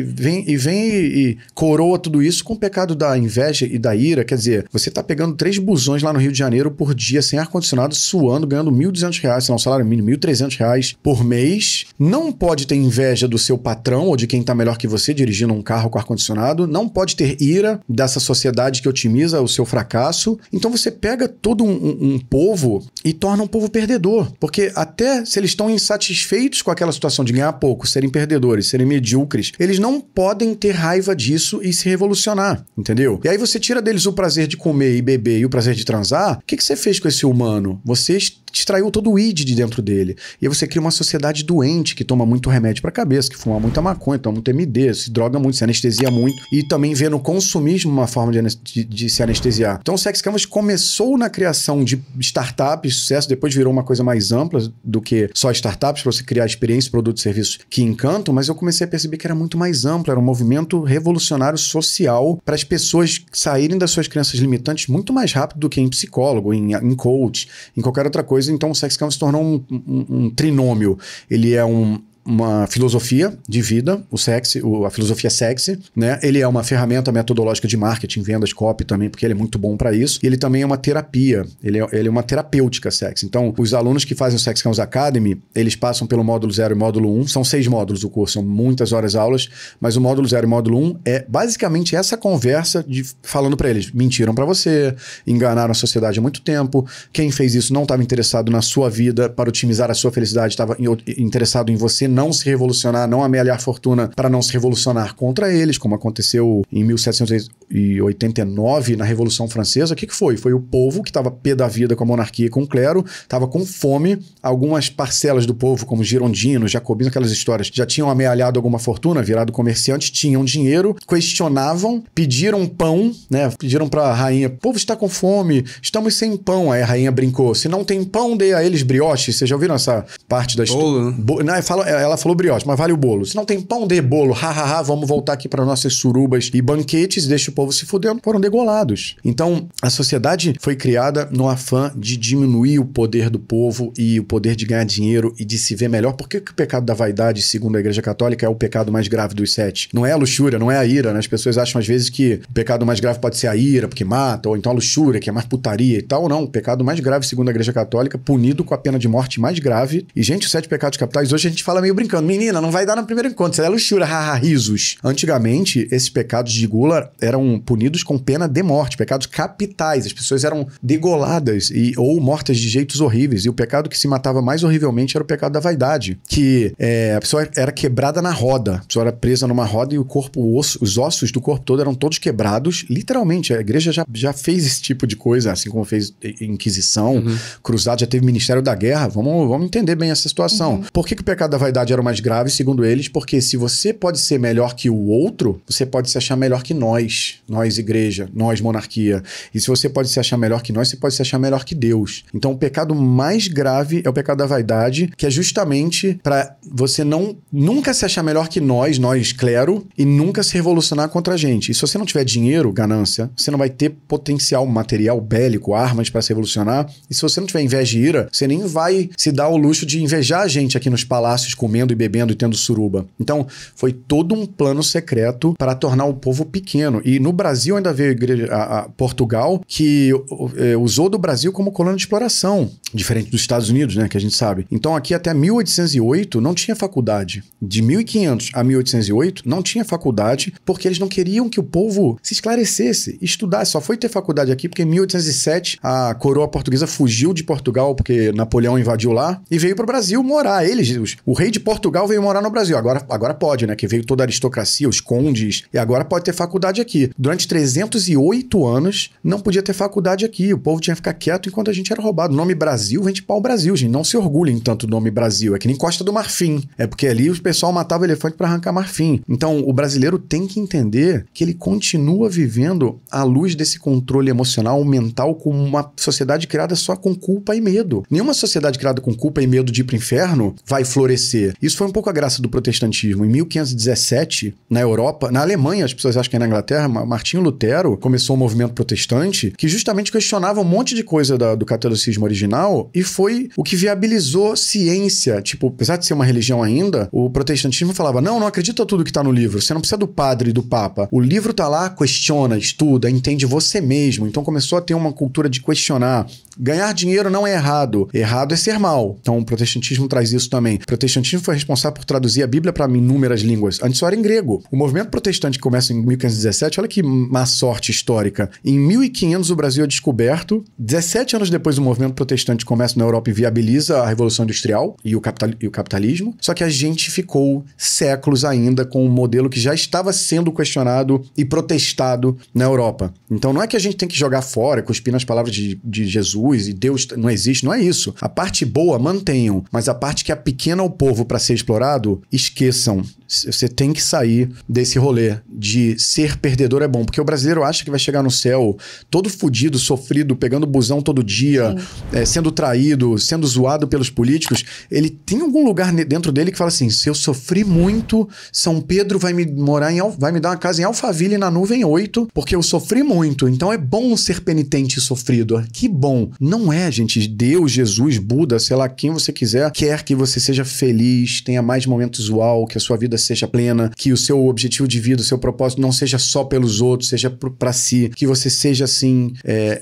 vem 0.05 0.43
e 0.47 0.55
vem 0.55 0.89
e 0.89 1.37
coroa 1.53 1.99
tudo 1.99 2.23
isso 2.23 2.43
com 2.43 2.53
o 2.53 2.57
pecado 2.57 2.95
da 2.95 3.17
inveja 3.17 3.65
e 3.65 3.77
da 3.77 3.95
ira. 3.95 4.23
Quer 4.23 4.35
dizer, 4.35 4.65
você 4.71 4.89
está 4.89 5.03
pegando 5.03 5.35
três 5.35 5.57
busões 5.57 6.01
lá 6.01 6.13
no 6.13 6.19
Rio 6.19 6.31
de 6.31 6.37
Janeiro 6.37 6.71
por 6.71 6.95
dia, 6.95 7.21
sem 7.21 7.37
ar-condicionado, 7.39 7.95
suando, 7.95 8.47
ganhando 8.47 8.71
1.200 8.71 9.21
reais, 9.21 9.49
não, 9.49 9.57
salário 9.57 9.85
mínimo, 9.85 10.09
1.300 10.09 10.57
reais 10.57 10.95
por 11.03 11.23
mês. 11.23 11.85
Não 11.99 12.31
pode 12.31 12.65
ter 12.65 12.75
inveja 12.75 13.27
do 13.27 13.37
seu 13.37 13.57
patrão 13.57 14.05
ou 14.07 14.15
de 14.15 14.27
quem 14.27 14.41
está 14.41 14.55
melhor 14.55 14.77
que 14.77 14.87
você 14.87 15.13
dirigindo 15.13 15.53
um 15.53 15.61
carro 15.61 15.89
com 15.89 15.97
ar-condicionado. 15.97 16.67
Não 16.67 16.87
pode 16.87 17.15
ter 17.15 17.41
ira 17.41 17.79
dessa 17.87 18.19
sociedade 18.19 18.81
que 18.81 18.89
otimiza 18.89 19.41
o 19.41 19.47
seu 19.47 19.65
fracasso. 19.65 20.39
Então 20.53 20.71
você 20.71 20.89
pega 20.91 21.27
todo 21.27 21.63
um, 21.63 21.71
um, 21.71 22.13
um 22.13 22.19
povo 22.19 22.85
e 23.03 23.13
torna 23.13 23.43
um 23.43 23.47
povo 23.57 23.69
perdedor. 23.69 24.31
Porque 24.39 24.71
até 24.75 25.25
se 25.25 25.39
eles 25.39 25.51
estão 25.51 25.69
insatisfeitos 25.69 26.61
com 26.61 26.69
aquela 26.69 26.91
situação 26.91 27.25
de 27.25 27.33
ganhar 27.33 27.51
pouco, 27.53 27.87
serem 27.87 28.09
perdedores, 28.09 28.67
serem 28.67 28.85
medíocres, 28.85 29.51
eles 29.59 29.79
não 29.79 29.99
podem 29.99 30.53
ter 30.53 30.71
raiva 30.71 31.15
disso 31.15 31.59
e 31.63 31.73
se 31.73 31.89
revolucionar, 31.89 32.63
entendeu? 32.77 33.19
E 33.23 33.27
aí 33.27 33.37
você 33.37 33.59
tira 33.59 33.81
deles 33.81 34.05
o 34.05 34.13
prazer 34.13 34.47
de 34.47 34.55
comer 34.55 34.95
e 34.95 35.01
beber 35.01 35.39
e 35.39 35.45
o 35.45 35.49
prazer 35.49 35.73
de 35.73 35.83
transar. 35.83 36.37
O 36.37 36.45
que, 36.45 36.55
que 36.55 36.63
você 36.63 36.75
fez 36.75 36.99
com 36.99 37.07
esse 37.07 37.25
humano? 37.25 37.81
Você 37.83 38.17
extraiu 38.59 38.91
todo 38.91 39.11
o 39.11 39.19
id 39.19 39.43
de 39.43 39.55
dentro 39.55 39.81
dele. 39.81 40.15
E 40.41 40.45
aí 40.45 40.49
você 40.53 40.67
cria 40.67 40.81
uma 40.81 40.91
sociedade 40.91 41.43
doente 41.43 41.95
que 41.95 42.03
toma 42.03 42.25
muito 42.25 42.49
remédio 42.49 42.81
para 42.81 42.91
cabeça, 42.91 43.29
que 43.29 43.37
fuma 43.37 43.59
muita 43.59 43.81
maconha, 43.81 44.19
toma 44.19 44.35
muito 44.35 44.49
MD, 44.49 44.93
se 44.93 45.11
droga 45.11 45.39
muito, 45.39 45.57
se 45.57 45.63
anestesia 45.63 46.11
muito 46.11 46.37
e 46.51 46.63
também 46.63 46.93
vê 46.93 47.09
no 47.09 47.19
consumismo 47.19 47.91
uma 47.91 48.07
forma 48.07 48.31
de, 48.31 48.57
de, 48.63 48.83
de 48.83 49.09
se 49.09 49.23
anestesiar. 49.23 49.79
Então 49.81 49.95
o 49.95 49.97
Sex 49.97 50.21
Canvas 50.21 50.45
começou 50.45 51.17
na 51.17 51.29
criação 51.29 51.83
de 51.83 52.01
startups, 52.19 52.95
sucesso, 52.95 53.29
depois 53.29 53.53
virou 53.53 53.71
uma 53.71 53.83
coisa 53.83 54.03
mais 54.03 54.31
ampla 54.31 54.71
do 54.83 55.01
que 55.01 55.29
só 55.33 55.51
startups, 55.51 56.03
para 56.03 56.11
você 56.11 56.23
criar 56.23 56.45
experiências, 56.45 56.89
produtos 56.89 57.21
e 57.21 57.23
serviços 57.23 57.59
que 57.69 57.81
encantam, 57.81 58.33
mas 58.33 58.47
eu 58.47 58.55
comecei 58.55 58.85
a 58.85 58.89
perceber 58.89 59.17
que 59.17 59.27
era 59.27 59.35
muito 59.35 59.57
mais 59.57 59.85
amplo, 59.85 60.11
era 60.11 60.19
um 60.19 60.23
movimento 60.23 60.81
revolucionário 60.81 61.57
social 61.57 62.39
para 62.43 62.55
as 62.55 62.63
pessoas 62.63 63.23
saírem 63.31 63.77
das 63.77 63.91
suas 63.91 64.07
crenças 64.07 64.39
limitantes 64.39 64.87
muito 64.87 65.13
mais 65.13 65.31
rápido 65.33 65.59
do 65.59 65.69
que 65.69 65.81
em 65.81 65.89
psicólogo, 65.89 66.53
em, 66.53 66.73
em 66.73 66.95
coach, 66.95 67.47
em 67.75 67.81
qualquer 67.81 68.05
outra 68.05 68.23
coisa. 68.23 68.46
Então 68.49 68.71
o 68.71 68.75
Sex 68.75 68.97
Canvas 68.97 69.15
se 69.15 69.19
tornou 69.19 69.43
um, 69.43 69.63
um, 69.69 70.05
um 70.09 70.29
trinômio. 70.29 70.97
Ele 71.29 71.53
é 71.53 71.63
um, 71.65 71.99
uma 72.27 72.67
filosofia 72.67 73.33
de 73.47 73.61
vida, 73.61 74.03
o 74.11 74.17
sexy, 74.17 74.61
o, 74.61 74.85
a 74.85 74.91
filosofia 74.91 75.29
sexy, 75.29 75.79
né? 75.95 76.19
Ele 76.21 76.39
é 76.39 76.47
uma 76.47 76.61
ferramenta 76.61 77.09
metodológica 77.09 77.67
de 77.67 77.77
marketing, 77.77 78.21
vendas, 78.21 78.51
copy 78.51 78.83
também, 78.83 79.09
porque 79.09 79.25
ele 79.25 79.33
é 79.33 79.35
muito 79.35 79.57
bom 79.57 79.77
para 79.77 79.93
isso. 79.93 80.19
E 80.21 80.27
ele 80.27 80.37
também 80.37 80.61
é 80.61 80.65
uma 80.65 80.77
terapia, 80.77 81.45
ele 81.63 81.79
é, 81.79 81.87
ele 81.93 82.09
é 82.09 82.11
uma 82.11 82.23
terapêutica 82.23 82.91
sexy. 82.91 83.25
Então, 83.25 83.53
os 83.57 83.73
alunos 83.73 84.03
que 84.03 84.13
fazem 84.13 84.35
o 84.35 84.39
Sex 84.39 84.61
Counts 84.61 84.79
Academy, 84.79 85.41
eles 85.55 85.75
passam 85.75 86.05
pelo 86.05 86.23
módulo 86.23 86.51
0 86.51 86.73
e 86.73 86.77
módulo 86.77 87.15
1, 87.17 87.19
um, 87.19 87.27
são 87.27 87.43
seis 87.43 87.65
módulos 87.67 88.03
o 88.03 88.09
curso, 88.09 88.33
são 88.33 88.43
muitas 88.43 88.91
horas 88.91 89.15
aulas, 89.15 89.47
mas 89.79 89.95
o 89.95 90.01
módulo 90.01 90.27
0 90.27 90.45
e 90.45 90.49
módulo 90.49 90.77
1 90.79 90.83
um 90.83 90.99
é 91.05 91.25
basicamente 91.27 91.95
essa 91.95 92.17
conversa 92.17 92.83
de 92.85 93.05
falando 93.23 93.55
para 93.55 93.69
eles, 93.69 93.91
mentiram 93.91 94.35
para 94.35 94.43
você, 94.43 94.93
enganaram 95.25 95.71
a 95.71 95.75
sociedade 95.75 96.19
há 96.19 96.21
muito 96.21 96.41
tempo, 96.41 96.85
quem 97.13 97.31
fez 97.31 97.55
isso 97.55 97.73
não 97.73 97.83
estava 97.83 98.03
interessado 98.03 98.51
na 98.51 98.61
sua 98.61 98.89
vida 98.89 99.29
para 99.29 99.49
otimizar 99.49 99.89
a 99.89 99.93
sua 99.93 100.11
felicidade, 100.11 100.53
estava 100.53 100.75
interessado 101.17 101.71
em 101.71 101.75
você 101.75 102.07
não 102.17 102.33
se 102.33 102.43
revolucionar, 102.45 103.07
não 103.07 103.23
amealhar 103.23 103.61
fortuna 103.61 104.09
para 104.15 104.27
não 104.27 104.41
se 104.41 104.51
revolucionar 104.51 105.13
contra 105.13 105.53
eles, 105.53 105.77
como 105.77 105.93
aconteceu 105.93 106.63
em 106.71 106.83
1789 106.83 108.95
na 108.95 109.05
Revolução 109.05 109.47
Francesa. 109.47 109.93
O 109.93 109.97
que, 109.97 110.07
que 110.07 110.15
foi? 110.15 110.35
Foi 110.35 110.51
o 110.51 110.59
povo 110.59 111.03
que 111.03 111.11
estava 111.11 111.29
pé 111.29 111.53
da 111.53 111.67
vida 111.67 111.95
com 111.95 112.03
a 112.03 112.07
monarquia 112.07 112.47
e 112.47 112.49
com 112.49 112.63
o 112.63 112.67
clero, 112.67 113.05
estava 113.21 113.47
com 113.47 113.63
fome. 113.63 114.17
Algumas 114.41 114.89
parcelas 114.89 115.45
do 115.45 115.53
povo, 115.53 115.85
como 115.85 116.03
girondinos, 116.03 116.71
jacobinos, 116.71 117.11
aquelas 117.11 117.29
histórias, 117.29 117.69
já 117.71 117.85
tinham 117.85 118.09
amealhado 118.09 118.57
alguma 118.57 118.79
fortuna, 118.79 119.21
virado 119.21 119.53
comerciante, 119.53 120.11
tinham 120.11 120.43
dinheiro, 120.43 120.95
questionavam, 121.07 122.03
pediram 122.15 122.65
pão, 122.65 123.13
né? 123.29 123.51
Pediram 123.59 123.87
para 123.87 124.07
a 124.07 124.13
rainha: 124.13 124.47
o 124.47 124.57
povo 124.57 124.77
está 124.77 124.95
com 124.95 125.07
fome, 125.07 125.63
estamos 125.83 126.15
sem 126.15 126.35
pão. 126.35 126.71
Aí 126.71 126.81
a 126.81 126.85
rainha 126.85 127.11
brincou: 127.11 127.53
se 127.53 127.67
não 127.67 127.83
tem 127.83 128.03
pão, 128.03 128.35
dê 128.35 128.55
a 128.55 128.63
eles 128.63 128.81
brioche. 128.81 129.31
Vocês 129.31 129.47
já 129.47 129.55
ouviram 129.55 129.75
essa 129.75 130.03
parte 130.27 130.57
da 130.57 130.63
história? 130.63 131.13
Né? 131.43 131.61
Ela, 131.69 131.89
ela 132.07 132.17
falou 132.17 132.35
brioche, 132.35 132.65
mas 132.65 132.77
vale 132.77 132.93
o 132.93 132.97
bolo. 132.97 133.25
Se 133.25 133.35
não 133.35 133.45
tem 133.45 133.61
pão, 133.61 133.87
dê 133.87 134.01
bolo. 134.01 134.33
Hahaha, 134.37 134.81
vamos 134.81 135.07
voltar 135.07 135.33
aqui 135.33 135.47
para 135.47 135.63
nossas 135.65 135.93
surubas 135.93 136.49
e 136.53 136.61
banquetes, 136.61 137.27
deixa 137.27 137.51
o 137.51 137.53
povo 137.53 137.71
se 137.71 137.85
fudendo. 137.85 138.19
Foram 138.23 138.39
degolados. 138.39 139.15
Então, 139.23 139.67
a 139.81 139.89
sociedade 139.89 140.55
foi 140.59 140.75
criada 140.75 141.27
no 141.31 141.47
afã 141.47 141.91
de 141.95 142.17
diminuir 142.17 142.79
o 142.79 142.85
poder 142.85 143.29
do 143.29 143.39
povo 143.39 143.93
e 143.97 144.19
o 144.19 144.23
poder 144.23 144.55
de 144.55 144.65
ganhar 144.65 144.85
dinheiro 144.85 145.33
e 145.39 145.45
de 145.45 145.57
se 145.57 145.75
ver 145.75 145.89
melhor. 145.89 146.13
Por 146.13 146.27
que, 146.27 146.39
que 146.39 146.51
o 146.51 146.55
pecado 146.55 146.85
da 146.85 146.93
vaidade, 146.93 147.41
segundo 147.41 147.75
a 147.75 147.79
Igreja 147.79 148.01
Católica, 148.01 148.45
é 148.45 148.49
o 148.49 148.55
pecado 148.55 148.91
mais 148.91 149.07
grave 149.07 149.35
dos 149.35 149.53
sete? 149.53 149.89
Não 149.93 150.05
é 150.05 150.11
a 150.11 150.15
luxúria, 150.15 150.57
não 150.57 150.71
é 150.71 150.77
a 150.77 150.85
ira, 150.85 151.13
né? 151.13 151.19
As 151.19 151.27
pessoas 151.27 151.57
acham 151.57 151.79
às 151.79 151.87
vezes 151.87 152.09
que 152.09 152.41
o 152.49 152.53
pecado 152.53 152.85
mais 152.85 152.99
grave 152.99 153.19
pode 153.19 153.37
ser 153.37 153.47
a 153.47 153.55
ira, 153.55 153.87
porque 153.87 154.03
mata, 154.03 154.49
ou 154.49 154.57
então 154.57 154.71
a 154.71 154.75
luxúria, 154.75 155.19
que 155.19 155.29
é 155.29 155.33
mais 155.33 155.45
putaria 155.45 155.99
e 155.99 156.01
tal. 156.01 156.27
Não, 156.27 156.43
o 156.43 156.47
pecado 156.47 156.83
mais 156.83 156.99
grave, 156.99 157.25
segundo 157.25 157.49
a 157.49 157.51
Igreja 157.51 157.73
Católica, 157.73 158.17
punido 158.17 158.63
com 158.63 158.73
a 158.73 158.77
pena 158.77 158.97
de 158.97 159.07
morte 159.07 159.39
mais 159.39 159.59
grave. 159.59 160.07
E, 160.15 160.23
gente, 160.23 160.45
os 160.45 160.51
sete 160.51 160.67
pecados 160.67 160.97
capitais, 160.97 161.31
hoje 161.31 161.47
a 161.47 161.51
gente 161.51 161.63
fala 161.63 161.81
meio 161.81 161.93
brincando. 161.97 162.27
Menina, 162.27 162.61
não 162.61 162.71
vai 162.71 162.85
dar 162.85 162.95
no 162.95 163.03
primeiro 163.03 163.27
encontro, 163.27 163.53
isso 163.53 163.61
é 163.61 163.69
luxúria, 163.69 164.05
haha, 164.05 164.35
risos. 164.35 164.97
Antigamente, 165.03 165.87
esses 165.91 166.09
pecados 166.09 166.53
de 166.53 166.65
gula 166.65 167.11
eram 167.19 167.59
punidos 167.59 168.03
com 168.03 168.17
pena 168.17 168.47
de 168.47 168.63
morte, 168.63 168.95
pecados 168.95 169.27
capitais. 169.27 170.05
As 170.05 170.13
pessoas 170.13 170.43
eram 170.43 170.67
degoladas 170.81 171.69
e, 171.71 171.93
ou 171.97 172.19
mortas 172.21 172.57
de 172.57 172.69
jeitos 172.69 173.01
horríveis. 173.01 173.45
E 173.45 173.49
o 173.49 173.53
pecado 173.53 173.89
que 173.89 173.97
se 173.97 174.07
matava 174.07 174.41
mais 174.41 174.63
horrivelmente 174.63 175.17
era 175.17 175.23
o 175.23 175.27
pecado 175.27 175.53
da 175.53 175.59
vaidade, 175.59 176.19
que 176.27 176.73
é, 176.77 177.15
a 177.15 177.19
pessoa 177.19 177.47
era 177.55 177.71
quebrada 177.71 178.21
na 178.21 178.31
roda. 178.31 178.75
A 178.75 178.85
pessoa 178.85 179.03
era 179.03 179.11
presa 179.11 179.47
numa 179.47 179.65
roda 179.65 179.95
e 179.95 179.99
o 179.99 180.05
corpo, 180.05 180.39
o 180.39 180.57
osso, 180.57 180.77
os 180.81 180.97
ossos 180.97 181.31
do 181.31 181.41
corpo 181.41 181.65
todo 181.65 181.81
eram 181.81 181.95
todos 181.95 182.17
quebrados, 182.17 182.85
literalmente. 182.89 183.53
A 183.53 183.59
igreja 183.59 183.91
já, 183.91 184.05
já 184.13 184.31
fez 184.31 184.65
esse 184.65 184.81
tipo 184.81 185.07
de 185.07 185.15
coisa, 185.15 185.51
assim 185.51 185.69
como 185.69 185.83
fez 185.83 186.13
Inquisição, 186.41 187.15
uhum. 187.15 187.37
Cruzado, 187.63 188.01
já 188.01 188.07
teve 188.07 188.25
Ministério 188.25 188.61
da 188.61 188.75
Guerra. 188.75 189.07
Vamos, 189.07 189.47
vamos 189.47 189.65
entender 189.65 189.95
bem 189.95 190.11
essa 190.11 190.27
situação. 190.27 190.75
Uhum. 190.75 190.83
Por 190.93 191.07
que, 191.07 191.15
que 191.15 191.21
o 191.21 191.25
pecado 191.25 191.51
da 191.51 191.57
vaidade 191.57 191.86
era 191.93 192.01
o 192.01 192.05
mais 192.05 192.19
grave, 192.19 192.49
segundo 192.49 192.85
eles? 192.85 193.07
Porque 193.07 193.41
se 193.41 193.57
você 193.57 193.93
pode 193.93 194.19
ser 194.19 194.39
melhor 194.39 194.75
que 194.75 194.89
o 194.89 195.07
outro, 195.07 195.61
você 195.67 195.85
pode 195.85 196.09
se 196.09 196.17
achar 196.17 196.35
melhor 196.35 196.63
que 196.63 196.73
nós, 196.73 197.35
nós 197.47 197.77
igreja, 197.77 198.29
nós 198.33 198.61
monarquia. 198.61 199.23
E 199.53 199.59
se 199.59 199.67
você 199.67 199.89
pode 199.89 200.09
se 200.09 200.19
achar 200.19 200.37
melhor 200.37 200.61
que 200.61 200.73
nós, 200.73 200.89
você 200.89 200.97
pode 200.97 201.15
se 201.15 201.21
achar 201.21 201.39
melhor 201.39 201.63
que 201.63 201.75
Deus. 201.75 202.23
Então 202.33 202.51
o 202.51 202.57
pecado 202.57 202.93
mais 202.95 203.47
grave 203.47 204.01
é 204.05 204.09
o 204.09 204.13
pecado 204.13 204.37
da 204.37 204.45
vaidade, 204.45 205.09
que 205.17 205.25
é 205.25 205.29
justamente 205.29 206.19
para 206.23 206.55
você 206.69 207.03
não 207.03 207.37
nunca 207.51 207.93
se 207.93 208.05
achar 208.05 208.23
melhor 208.23 208.47
que 208.47 208.59
nós, 208.59 208.97
nós 208.97 209.31
clero, 209.31 209.87
e 209.97 210.05
nunca 210.05 210.43
se 210.43 210.53
revolucionar 210.53 211.09
contra 211.09 211.33
a 211.33 211.37
gente. 211.37 211.71
E 211.71 211.75
se 211.75 211.81
você 211.81 211.97
não 211.97 212.05
tiver 212.05 212.23
dinheiro, 212.23 212.71
ganância, 212.71 213.29
você 213.35 213.51
não 213.51 213.57
vai 213.57 213.69
ter 213.69 213.89
potencial 214.07 214.65
material 214.65 215.19
bélico, 215.19 215.73
armas 215.73 216.09
para 216.09 216.21
se 216.21 216.29
revolucionar. 216.29 216.89
E 217.09 217.13
se 217.13 217.21
você 217.21 217.39
não 217.39 217.47
tiver 217.47 217.61
inveja 217.61 217.97
e 217.97 218.01
ira, 218.01 218.29
você 218.31 218.47
nem 218.47 218.65
vai 218.65 219.09
se 219.17 219.31
dar 219.31 219.49
o 219.49 219.57
luxo 219.57 219.85
de 219.85 220.01
invejar 220.01 220.41
a 220.41 220.47
gente 220.47 220.77
aqui 220.77 220.89
nos 220.89 221.03
palácios 221.03 221.53
comendo 221.67 221.91
e 221.91 221.95
bebendo 221.95 222.31
e 222.31 222.35
tendo 222.35 222.55
suruba. 222.55 223.05
Então, 223.19 223.45
foi 223.75 223.91
todo 223.91 224.33
um 224.33 224.45
plano 224.45 224.81
secreto 224.81 225.53
para 225.57 225.75
tornar 225.75 226.05
o 226.05 226.13
povo 226.13 226.45
pequeno. 226.45 227.01
E 227.03 227.19
no 227.19 227.33
Brasil 227.33 227.75
ainda 227.75 227.91
veio 227.91 228.09
a, 228.09 228.13
igreja, 228.13 228.47
a, 228.49 228.79
a 228.79 228.89
Portugal 228.89 229.61
que 229.67 230.11
é, 230.55 230.77
usou 230.77 231.09
do 231.09 231.17
Brasil 231.17 231.51
como 231.51 231.73
colônia 231.73 231.97
de 231.97 232.03
exploração, 232.03 232.71
diferente 232.93 233.29
dos 233.29 233.41
Estados 233.41 233.69
Unidos, 233.69 233.97
né, 233.97 234.07
que 234.07 234.15
a 234.15 234.21
gente 234.21 234.35
sabe. 234.35 234.65
Então, 234.71 234.95
aqui 234.95 235.13
até 235.13 235.33
1808 235.33 236.39
não 236.39 236.53
tinha 236.53 236.73
faculdade. 236.73 237.43
De 237.61 237.81
1500 237.81 238.51
a 238.53 238.63
1808 238.63 239.43
não 239.45 239.61
tinha 239.61 239.83
faculdade 239.83 240.53
porque 240.65 240.87
eles 240.87 240.99
não 240.99 241.09
queriam 241.09 241.49
que 241.49 241.59
o 241.59 241.63
povo 241.63 242.17
se 242.23 242.33
esclarecesse, 242.33 243.17
estudasse. 243.21 243.71
Só 243.71 243.81
foi 243.81 243.97
ter 243.97 244.07
faculdade 244.07 244.53
aqui 244.53 244.69
porque 244.69 244.83
em 244.83 244.85
1807 244.85 245.79
a 245.83 246.15
coroa 246.15 246.47
portuguesa 246.47 246.87
fugiu 246.87 247.33
de 247.33 247.43
Portugal 247.43 247.93
porque 247.93 248.31
Napoleão 248.31 248.79
invadiu 248.79 249.11
lá 249.11 249.41
e 249.51 249.57
veio 249.59 249.75
para 249.75 249.83
o 249.83 249.87
Brasil 249.87 250.23
morar. 250.23 250.65
Eles, 250.65 251.17
o 251.25 251.33
rei 251.33 251.51
de 251.51 251.56
Portugal 251.59 252.07
veio 252.07 252.21
morar 252.21 252.41
no 252.41 252.49
Brasil. 252.49 252.77
Agora, 252.77 253.05
agora 253.09 253.33
pode, 253.33 253.65
né? 253.65 253.75
Que 253.75 253.87
veio 253.87 254.05
toda 254.05 254.23
a 254.23 254.25
aristocracia, 254.25 254.87
os 254.87 255.01
condes, 255.01 255.63
e 255.73 255.77
agora 255.77 256.05
pode 256.05 256.25
ter 256.25 256.33
faculdade 256.33 256.81
aqui. 256.81 257.11
Durante 257.17 257.47
308 257.47 258.65
anos 258.65 259.11
não 259.23 259.39
podia 259.39 259.61
ter 259.61 259.73
faculdade 259.73 260.25
aqui. 260.25 260.53
O 260.53 260.57
povo 260.57 260.81
tinha 260.81 260.93
que 260.95 260.99
ficar 260.99 261.13
quieto 261.13 261.49
enquanto 261.49 261.69
a 261.69 261.73
gente 261.73 261.91
era 261.91 262.01
roubado. 262.01 262.33
O 262.33 262.37
nome 262.37 262.55
Brasil 262.55 263.01
vem 263.03 263.13
de 263.13 263.23
pau 263.23 263.41
Brasil, 263.41 263.75
gente. 263.75 263.91
Não 263.91 264.03
se 264.03 264.17
orgulhem 264.17 264.59
tanto 264.59 264.87
do 264.87 264.91
nome 264.91 265.11
Brasil. 265.11 265.55
É 265.55 265.59
que 265.59 265.67
nem 265.67 265.75
Costa 265.75 266.03
do 266.03 266.13
Marfim. 266.13 266.63
É 266.77 266.87
porque 266.87 267.07
ali 267.07 267.29
o 267.29 267.41
pessoal 267.41 267.71
matava 267.71 268.05
elefante 268.05 268.35
para 268.35 268.47
arrancar 268.47 268.71
marfim. 268.71 269.21
Então, 269.27 269.59
o 269.65 269.73
brasileiro 269.73 270.17
tem 270.19 270.47
que 270.47 270.59
entender 270.59 271.25
que 271.33 271.43
ele 271.43 271.53
continua 271.53 272.29
vivendo 272.29 272.99
à 273.11 273.23
luz 273.23 273.55
desse 273.55 273.79
controle 273.79 274.29
emocional, 274.29 274.83
mental, 274.83 275.35
como 275.35 275.63
uma 275.63 275.91
sociedade 275.95 276.47
criada 276.47 276.75
só 276.75 276.95
com 276.95 277.13
culpa 277.15 277.55
e 277.55 277.61
medo. 277.61 278.03
Nenhuma 278.09 278.33
sociedade 278.33 278.79
criada 278.79 279.01
com 279.01 279.13
culpa 279.13 279.41
e 279.41 279.47
medo 279.47 279.71
de 279.71 279.81
ir 279.81 279.83
pro 279.83 279.95
inferno 279.95 280.55
vai 280.65 280.83
florescer. 280.83 281.46
Isso 281.61 281.77
foi 281.77 281.87
um 281.87 281.91
pouco 281.91 282.09
a 282.09 282.13
graça 282.13 282.41
do 282.41 282.49
protestantismo. 282.49 283.25
Em 283.25 283.29
1517, 283.29 284.53
na 284.69 284.81
Europa, 284.81 285.31
na 285.31 285.41
Alemanha, 285.41 285.85
as 285.85 285.93
pessoas 285.93 286.17
acham 286.17 286.29
que 286.29 286.35
é 286.35 286.39
na 286.39 286.47
Inglaterra, 286.47 286.87
Martinho 286.87 287.43
Lutero 287.43 287.97
começou 287.97 288.35
um 288.35 288.39
movimento 288.39 288.73
protestante 288.73 289.53
que 289.57 289.67
justamente 289.67 290.11
questionava 290.11 290.61
um 290.61 290.65
monte 290.65 290.95
de 290.95 291.03
coisa 291.03 291.37
da, 291.37 291.55
do 291.55 291.65
catolicismo 291.65 292.25
original 292.25 292.89
e 292.93 293.03
foi 293.03 293.49
o 293.55 293.63
que 293.63 293.75
viabilizou 293.75 294.55
ciência. 294.55 295.41
Tipo, 295.41 295.67
apesar 295.67 295.97
de 295.97 296.05
ser 296.05 296.13
uma 296.13 296.25
religião 296.25 296.61
ainda, 296.63 297.09
o 297.11 297.29
protestantismo 297.29 297.93
falava: 297.93 298.21
não, 298.21 298.39
não 298.39 298.47
acredita 298.47 298.85
tudo 298.85 299.03
que 299.03 299.11
tá 299.11 299.23
no 299.23 299.31
livro. 299.31 299.61
Você 299.61 299.73
não 299.73 299.81
precisa 299.81 299.97
do 299.97 300.07
padre 300.07 300.49
e 300.49 300.53
do 300.53 300.63
papa. 300.63 301.07
O 301.11 301.19
livro 301.19 301.53
tá 301.53 301.67
lá, 301.67 301.89
questiona, 301.89 302.57
estuda, 302.57 303.09
entende 303.09 303.45
você 303.45 303.81
mesmo. 303.81 304.27
Então 304.27 304.43
começou 304.43 304.77
a 304.77 304.81
ter 304.81 304.93
uma 304.93 305.13
cultura 305.13 305.49
de 305.49 305.61
questionar. 305.61 306.27
Ganhar 306.59 306.91
dinheiro 306.93 307.29
não 307.29 307.45
é 307.45 307.53
errado. 307.53 308.09
Errado 308.13 308.53
é 308.53 308.57
ser 308.57 308.79
mal. 308.79 309.17
Então 309.21 309.37
o 309.37 309.45
protestantismo 309.45 310.07
traz 310.07 310.31
isso 310.31 310.49
também. 310.49 310.75
O 310.77 310.85
protestantismo 310.85 311.41
foi 311.41 311.53
responsável 311.53 311.95
por 311.95 312.05
traduzir 312.05 312.43
a 312.43 312.47
Bíblia 312.47 312.73
para 312.73 312.91
inúmeras 312.91 313.41
línguas. 313.41 313.79
Antes 313.81 313.99
só 313.99 314.07
era 314.07 314.15
em 314.15 314.21
grego. 314.21 314.63
O 314.71 314.77
movimento 314.77 315.09
protestante 315.09 315.57
que 315.57 315.63
começa 315.63 315.93
em 315.93 316.03
1517, 316.03 316.79
olha 316.79 316.89
que 316.89 317.03
má 317.03 317.45
sorte 317.45 317.91
histórica. 317.91 318.49
Em 318.65 318.79
1500 318.79 319.51
o 319.51 319.55
Brasil 319.55 319.83
é 319.83 319.87
descoberto. 319.87 320.63
17 320.79 321.35
anos 321.35 321.49
depois 321.49 321.77
o 321.77 321.81
movimento 321.81 322.13
protestante 322.13 322.65
começa 322.65 322.97
na 322.97 323.05
Europa 323.05 323.29
e 323.29 323.33
viabiliza 323.33 323.99
a 323.99 324.07
Revolução 324.07 324.43
Industrial 324.43 324.95
e 325.03 325.15
o, 325.15 325.21
e 325.61 325.67
o 325.67 325.71
capitalismo. 325.71 326.35
Só 326.41 326.53
que 326.53 326.63
a 326.63 326.69
gente 326.69 327.11
ficou 327.11 327.63
séculos 327.77 328.43
ainda 328.43 328.85
com 328.85 329.05
um 329.05 329.09
modelo 329.09 329.49
que 329.49 329.59
já 329.59 329.73
estava 329.73 330.11
sendo 330.11 330.51
questionado 330.51 331.23
e 331.37 331.45
protestado 331.45 332.37
na 332.53 332.65
Europa. 332.65 333.13
Então 333.29 333.53
não 333.53 333.61
é 333.61 333.67
que 333.67 333.75
a 333.75 333.79
gente 333.79 333.97
tem 333.97 334.07
que 334.07 334.17
jogar 334.17 334.41
fora, 334.41 334.81
cuspir 334.81 335.13
nas 335.13 335.23
palavras 335.23 335.53
de, 335.53 335.79
de 335.83 336.07
Jesus 336.07 336.46
e 336.55 336.73
Deus 336.73 337.07
não 337.15 337.29
existe, 337.29 337.65
não 337.65 337.73
é 337.73 337.81
isso. 337.81 338.13
A 338.21 338.29
parte 338.29 338.65
boa 338.65 338.99
mantenham, 338.99 339.63
mas 339.71 339.89
a 339.89 339.93
parte 339.93 340.23
que 340.23 340.31
é 340.31 340.35
pequena 340.35 340.81
ao 340.81 340.89
povo 340.89 341.25
para 341.25 341.39
ser 341.39 341.53
explorado, 341.53 342.21
esqueçam. 342.31 343.03
Você 343.27 343.67
tem 343.67 343.91
que 343.91 344.01
sair 344.01 344.49
desse 344.67 344.97
rolê 344.97 345.37
de 345.47 345.99
ser 345.99 346.37
perdedor 346.37 346.81
é 346.81 346.87
bom, 346.87 347.03
porque 347.03 347.19
o 347.19 347.25
brasileiro 347.25 347.63
acha 347.63 347.83
que 347.83 347.89
vai 347.89 347.99
chegar 347.99 348.23
no 348.23 348.31
céu 348.31 348.77
todo 349.09 349.29
fudido, 349.29 349.77
sofrido, 349.77 350.35
pegando 350.35 350.65
busão 350.65 351.01
todo 351.01 351.23
dia, 351.23 351.75
é, 352.13 352.25
sendo 352.25 352.51
traído, 352.51 353.17
sendo 353.17 353.45
zoado 353.45 353.87
pelos 353.87 354.09
políticos. 354.09 354.63
Ele 354.89 355.09
tem 355.09 355.41
algum 355.41 355.65
lugar 355.65 355.93
dentro 355.93 356.31
dele 356.31 356.51
que 356.51 356.57
fala 356.57 356.69
assim: 356.69 356.89
se 356.89 357.09
eu 357.09 357.13
sofri 357.13 357.63
muito, 357.63 358.27
São 358.51 358.79
Pedro 358.79 359.19
vai 359.19 359.33
me 359.33 359.45
morar 359.45 359.91
em 359.91 359.97
vai 360.17 360.31
me 360.31 360.39
dar 360.39 360.49
uma 360.49 360.57
casa 360.57 360.81
em 360.81 360.85
Alphaville 360.85 361.37
na 361.37 361.49
nuvem 361.49 361.83
8, 361.83 362.29
porque 362.33 362.55
eu 362.55 362.61
sofri 362.61 363.03
muito. 363.03 363.49
Então 363.49 363.73
é 363.73 363.77
bom 363.77 364.15
ser 364.15 364.41
penitente 364.41 364.99
e 364.99 365.01
sofrido. 365.01 365.63
Que 365.73 365.87
bom. 365.87 366.29
Não 366.39 366.71
é, 366.71 366.91
gente. 366.91 367.27
Deus, 367.27 367.71
Jesus, 367.71 368.17
Buda, 368.17 368.59
sei 368.59 368.77
lá, 368.77 368.87
quem 368.87 369.11
você 369.11 369.33
quiser, 369.33 369.69
quer 369.71 370.03
que 370.03 370.15
você 370.15 370.39
seja 370.39 370.63
feliz, 370.63 371.41
tenha 371.41 371.61
mais 371.61 371.85
momentos 371.85 372.29
uau, 372.29 372.67
que 372.67 372.77
a 372.77 372.81
sua 372.81 372.95
vida 372.95 373.16
seja 373.17 373.47
plena, 373.47 373.91
que 373.95 374.11
o 374.11 374.17
seu 374.17 374.47
objetivo 374.47 374.87
de 374.87 374.99
vida, 374.99 375.21
o 375.21 375.25
seu 375.25 375.37
propósito 375.37 375.81
não 375.81 375.91
seja 375.91 376.17
só 376.17 376.43
pelos 376.43 376.81
outros, 376.81 377.09
seja 377.09 377.29
para 377.29 377.73
si, 377.73 378.09
que 378.15 378.27
você 378.27 378.49
seja 378.49 378.85
assim, 378.85 379.33
é, 379.43 379.81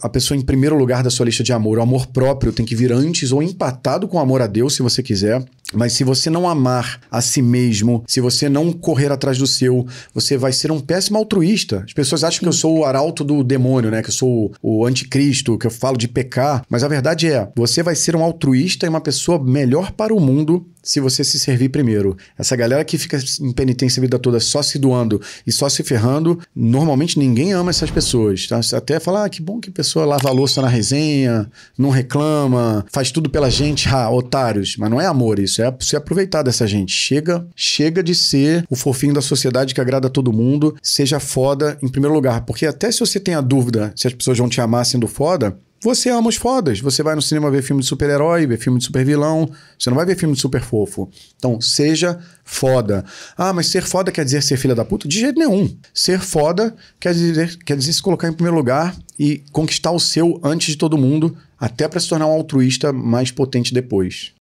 a 0.00 0.08
pessoa 0.08 0.36
em 0.36 0.42
primeiro 0.42 0.76
lugar 0.76 1.02
da 1.02 1.10
sua 1.10 1.26
lista 1.26 1.42
de 1.42 1.52
amor. 1.52 1.78
O 1.78 1.82
amor 1.82 2.06
próprio 2.08 2.52
tem 2.52 2.64
que 2.64 2.76
vir 2.76 2.92
antes 2.92 3.32
ou 3.32 3.42
empatado 3.42 4.08
com 4.08 4.16
o 4.16 4.20
amor 4.20 4.42
a 4.42 4.46
Deus, 4.46 4.74
se 4.74 4.82
você 4.82 5.02
quiser. 5.02 5.44
Mas 5.72 5.92
se 5.94 6.04
você 6.04 6.30
não 6.30 6.48
amar 6.48 7.00
a 7.10 7.20
si 7.20 7.42
mesmo, 7.42 8.04
se 8.06 8.20
você 8.20 8.48
não 8.48 8.72
correr 8.72 9.10
atrás 9.10 9.38
do 9.38 9.46
seu, 9.46 9.86
você 10.12 10.36
vai 10.36 10.52
ser 10.52 10.70
um 10.70 10.80
péssimo 10.80 11.18
altruísta. 11.18 11.82
As 11.84 11.92
pessoas 11.92 12.22
acham 12.22 12.40
que 12.40 12.48
eu 12.48 12.52
sou 12.52 12.78
o 12.78 12.84
arauto 12.84 13.24
do 13.24 13.42
demônio, 13.42 13.90
né? 13.90 14.02
Que 14.02 14.10
eu 14.10 14.14
sou 14.14 14.52
o 14.62 14.86
anticristo, 14.86 15.58
que 15.58 15.66
eu 15.66 15.70
falo 15.70 15.96
de 15.96 16.06
pecar. 16.06 16.64
Mas 16.68 16.84
a 16.84 16.88
verdade 16.88 17.28
é, 17.28 17.48
você 17.56 17.82
vai 17.82 17.94
ser 17.94 18.14
um 18.14 18.22
altruísta 18.22 18.86
e 18.86 18.88
uma 18.88 19.00
pessoa 19.00 19.42
melhor 19.42 19.92
para 19.92 20.14
o 20.14 20.20
mundo 20.20 20.66
se 20.84 21.00
você 21.00 21.24
se 21.24 21.38
servir 21.40 21.70
primeiro. 21.70 22.16
Essa 22.38 22.54
galera 22.54 22.84
que 22.84 22.98
fica 22.98 23.18
em 23.40 23.52
penitência 23.52 24.00
a 24.00 24.02
vida 24.02 24.18
toda 24.18 24.38
só 24.38 24.62
se 24.62 24.78
doando 24.78 25.20
e 25.46 25.50
só 25.50 25.68
se 25.68 25.82
ferrando, 25.82 26.38
normalmente 26.54 27.18
ninguém 27.18 27.52
ama 27.52 27.70
essas 27.70 27.90
pessoas. 27.90 28.46
Tá? 28.46 28.62
Você 28.62 28.76
até 28.76 29.00
fala, 29.00 29.24
ah, 29.24 29.28
que 29.28 29.42
bom 29.42 29.58
que 29.58 29.70
a 29.70 29.72
pessoa 29.72 30.04
lava 30.04 30.28
a 30.28 30.32
louça 30.32 30.60
na 30.60 30.68
resenha, 30.68 31.50
não 31.76 31.90
reclama, 31.90 32.84
faz 32.92 33.10
tudo 33.10 33.30
pela 33.30 33.50
gente, 33.50 33.88
ah, 33.88 34.10
otários. 34.10 34.76
Mas 34.78 34.90
não 34.90 35.00
é 35.00 35.06
amor 35.06 35.38
isso, 35.38 35.62
é 35.62 35.74
se 35.80 35.96
aproveitar 35.96 36.42
dessa 36.42 36.66
gente. 36.66 36.92
Chega, 36.92 37.46
chega 37.56 38.02
de 38.02 38.14
ser 38.14 38.64
o 38.68 38.76
fofinho 38.76 39.14
da 39.14 39.22
sociedade 39.22 39.74
que 39.74 39.80
agrada 39.80 40.10
todo 40.10 40.32
mundo, 40.32 40.76
seja 40.82 41.18
foda 41.18 41.78
em 41.82 41.88
primeiro 41.88 42.14
lugar. 42.14 42.42
Porque 42.42 42.66
até 42.66 42.92
se 42.92 43.00
você 43.00 43.18
tem 43.18 43.34
a 43.34 43.40
dúvida 43.40 43.92
se 43.96 44.06
as 44.06 44.12
pessoas 44.12 44.38
vão 44.38 44.48
te 44.48 44.60
amar 44.60 44.84
sendo 44.84 45.08
foda, 45.08 45.56
Você 45.84 46.08
ama 46.08 46.30
os 46.30 46.36
fodas. 46.36 46.80
Você 46.80 47.02
vai 47.02 47.14
no 47.14 47.20
cinema 47.20 47.50
ver 47.50 47.60
filme 47.60 47.82
de 47.82 47.86
super-herói, 47.86 48.46
ver 48.46 48.56
filme 48.56 48.78
de 48.78 48.86
super-vilão. 48.86 49.50
Você 49.78 49.90
não 49.90 49.96
vai 49.98 50.06
ver 50.06 50.16
filme 50.16 50.34
de 50.34 50.40
super 50.40 50.62
fofo. 50.62 51.10
Então, 51.36 51.60
seja 51.60 52.18
foda. 52.42 53.04
Ah, 53.36 53.52
mas 53.52 53.66
ser 53.66 53.82
foda 53.82 54.10
quer 54.10 54.24
dizer 54.24 54.42
ser 54.42 54.56
filha 54.56 54.74
da 54.74 54.82
puta? 54.82 55.06
De 55.06 55.20
jeito 55.20 55.38
nenhum. 55.38 55.76
Ser 55.92 56.20
foda 56.20 56.74
quer 56.98 57.12
dizer, 57.12 57.58
quer 57.66 57.76
dizer 57.76 57.92
se 57.92 58.02
colocar 58.02 58.28
em 58.28 58.32
primeiro 58.32 58.56
lugar 58.56 58.96
e 59.18 59.44
conquistar 59.52 59.90
o 59.90 60.00
seu 60.00 60.40
antes 60.42 60.68
de 60.68 60.78
todo 60.78 60.96
mundo, 60.96 61.36
até 61.60 61.86
para 61.86 62.00
se 62.00 62.08
tornar 62.08 62.28
um 62.28 62.32
altruísta 62.32 62.90
mais 62.90 63.30
potente 63.30 63.74
depois. 63.74 64.32